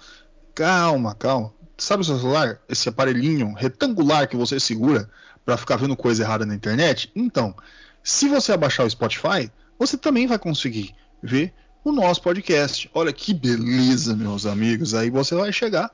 [0.54, 1.52] Calma, calma.
[1.76, 2.60] Sabe o seu celular?
[2.68, 5.10] Esse aparelhinho retangular que você segura
[5.44, 7.10] para ficar vendo coisa errada na internet?
[7.16, 7.52] Então,
[8.00, 9.50] se você abaixar o Spotify,
[9.80, 12.90] você também vai conseguir ver o nosso podcast.
[12.92, 14.92] Olha que beleza, meus amigos.
[14.92, 15.90] Aí você vai chegar,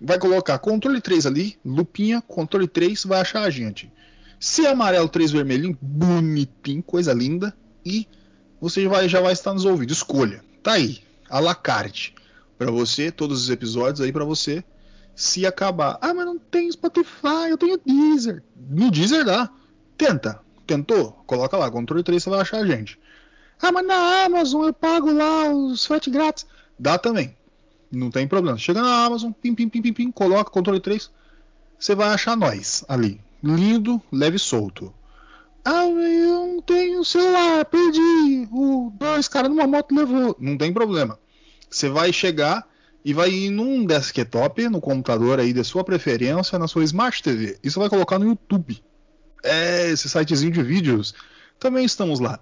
[0.00, 3.92] vai colocar controle 3 ali, lupinha, controle 3, vai achar a gente.
[4.40, 7.54] Se é amarelo 3 vermelhinho, bonitinho, coisa linda.
[7.84, 8.08] E
[8.58, 9.98] você vai, já vai estar nos ouvidos.
[9.98, 10.42] Escolha.
[10.62, 12.14] Tá aí, a la carte.
[12.56, 14.64] Pra você, todos os episódios aí pra você.
[15.14, 15.98] Se acabar.
[16.00, 18.42] Ah, mas não tem Spotify, eu tenho Deezer.
[18.70, 19.50] No Deezer dá.
[19.98, 20.40] Tenta.
[20.66, 21.12] Tentou?
[21.26, 22.98] Coloca lá, controle 3 você vai achar a gente.
[23.60, 26.46] Ah, mas na Amazon eu pago lá os frete grátis.
[26.78, 27.36] Dá também.
[27.90, 28.56] Não tem problema.
[28.56, 31.10] Chega na Amazon, pim, pim, pim, pim, pim, coloca controle 3.
[31.78, 33.20] Você vai achar nós ali.
[33.42, 34.92] Lindo, leve e solto.
[35.64, 38.48] Ah, eu não tenho celular, perdi.
[38.50, 40.36] O dois caras numa moto levou.
[40.40, 41.18] Não tem problema.
[41.70, 42.66] Você vai chegar
[43.04, 47.58] e vai ir num desktop, no computador aí de sua preferência, na sua Smart TV.
[47.62, 48.82] Isso vai colocar no YouTube.
[49.42, 51.14] É, esse sitezinho de vídeos.
[51.58, 52.40] Também estamos lá.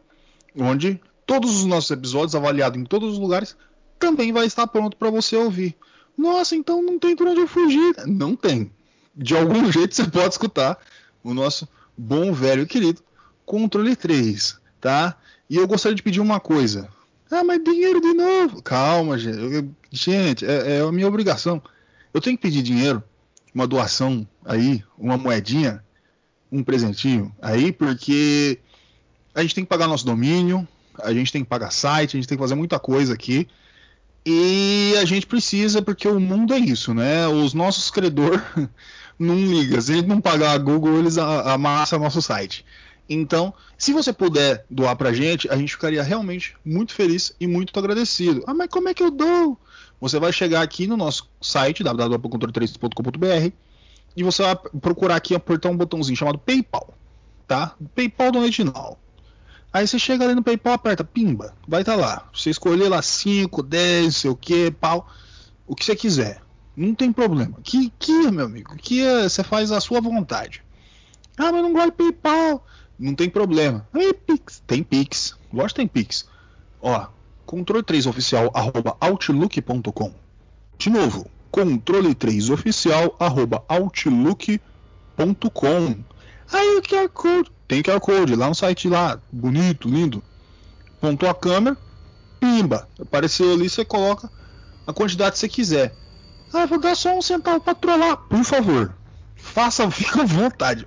[0.56, 3.56] Onde todos os nossos episódios, avaliados em todos os lugares,
[3.98, 5.77] também vai estar pronto para você ouvir.
[6.16, 7.94] Nossa, então não tem por onde eu fugir.
[8.06, 8.70] Não tem.
[9.14, 10.78] De algum jeito você pode escutar
[11.22, 13.02] o nosso bom, velho e querido
[13.51, 15.16] controle 3, tá?
[15.48, 16.89] E eu gostaria de pedir uma coisa.
[17.28, 18.62] Ah, mas dinheiro de novo.
[18.62, 19.68] Calma, gente.
[19.90, 21.60] Gente, é, é a minha obrigação.
[22.14, 23.02] Eu tenho que pedir dinheiro,
[23.52, 25.85] uma doação aí, uma moedinha,
[26.51, 28.60] um presentinho aí, porque
[29.35, 30.66] a gente tem que pagar nosso domínio,
[31.02, 33.48] a gente tem que pagar site, a gente tem que fazer muita coisa aqui.
[34.24, 37.27] E a gente precisa, porque o mundo é isso, né?
[37.27, 38.40] Os nossos credores
[39.19, 39.81] não ligam.
[39.81, 42.65] Se a gente não pagar a Google, eles amassam nosso site.
[43.09, 47.77] Então, se você puder doar pra gente, a gente ficaria realmente muito feliz e muito
[47.77, 48.44] agradecido.
[48.47, 49.59] Ah, mas como é que eu dou?
[50.01, 53.52] Você vai chegar aqui no nosso site, www.controle3.com.br,
[54.16, 56.94] e você vai procurar aqui, apertar um botãozinho chamado PayPal,
[57.48, 57.74] tá?
[57.94, 58.97] PayPal Donate Now.
[59.72, 62.28] Aí você chega ali no PayPal, aperta, pimba, vai estar tá lá.
[62.34, 65.09] Você escolher lá 5, 10, sei o que, pau,
[65.66, 66.42] o que você quiser.
[66.76, 67.59] Não tem problema.
[67.62, 70.62] Que, que meu amigo, que é, você faz a sua vontade.
[71.36, 72.64] Ah, mas não gosto de PayPal
[73.01, 73.88] não tem problema.
[73.94, 74.62] Aí, Pix.
[74.66, 75.34] Tem Pix.
[75.51, 76.28] Lógico que tem Pix.
[76.82, 77.06] Ó,
[77.47, 80.12] controle 3 oficial arroba outlook.com.
[80.76, 84.60] De novo, controle 3 oficial arroba outlook.com.
[86.52, 87.51] Aí o QR Code.
[87.70, 89.16] Tem QR Code lá no site lá.
[89.30, 90.20] Bonito, lindo.
[91.01, 91.76] Pontou a câmera.
[92.40, 92.88] Pimba.
[93.01, 94.28] Apareceu ali, você coloca
[94.84, 95.94] a quantidade que você quiser.
[96.52, 98.16] Ah, vou dar só um centavo pra trollar.
[98.16, 98.92] Por favor
[99.36, 100.84] faça, fica à vontade.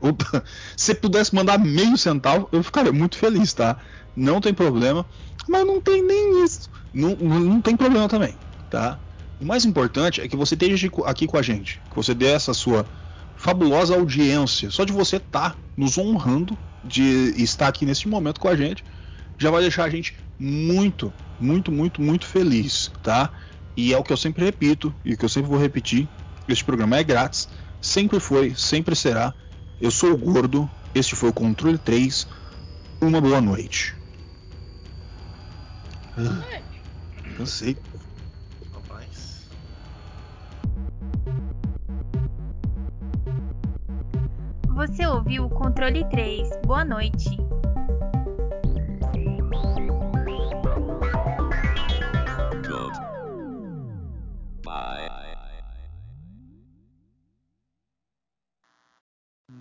[0.75, 3.77] Se pudesse mandar meio centavo, eu ficaria muito feliz, tá?
[4.13, 5.05] Não tem problema.
[5.47, 6.69] Mas não tem nem isso.
[6.93, 8.35] Não, não tem problema também,
[8.69, 8.99] tá?
[9.41, 11.81] O mais importante é que você esteja aqui com a gente.
[11.89, 12.85] Que você dê essa sua
[13.43, 14.71] fabulosa audiência.
[14.71, 18.85] Só de você estar tá nos honrando de estar aqui nesse momento com a gente,
[19.37, 21.11] já vai deixar a gente muito,
[21.41, 23.29] muito, muito, muito feliz, tá?
[23.75, 26.07] E é o que eu sempre repito e o que eu sempre vou repetir.
[26.47, 27.49] Este programa é grátis
[27.81, 29.33] Sempre foi, sempre será.
[29.81, 32.25] Eu sou o Gordo, este foi o Controle 3.
[33.01, 33.93] Uma boa noite.
[36.17, 36.61] Ah,
[37.35, 37.75] cansei.
[44.75, 46.49] Você ouviu o Controle 3.
[46.65, 47.29] Boa noite.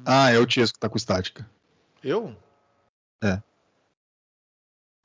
[0.05, 1.49] Ah, é o Tiesco que tá com estática.
[2.03, 2.35] Eu?
[3.23, 3.41] É.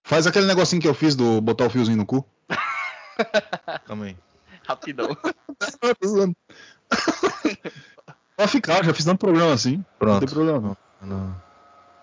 [0.06, 2.26] Faz aquele negocinho que eu fiz do botar o fiozinho no cu.
[3.86, 4.18] Calma aí.
[4.66, 5.10] Rapidão.
[8.38, 9.84] Vai ficar, já fiz tanto programa assim.
[9.98, 10.14] Pronto.
[10.14, 10.78] Não tem problema não.
[11.02, 11.47] Não.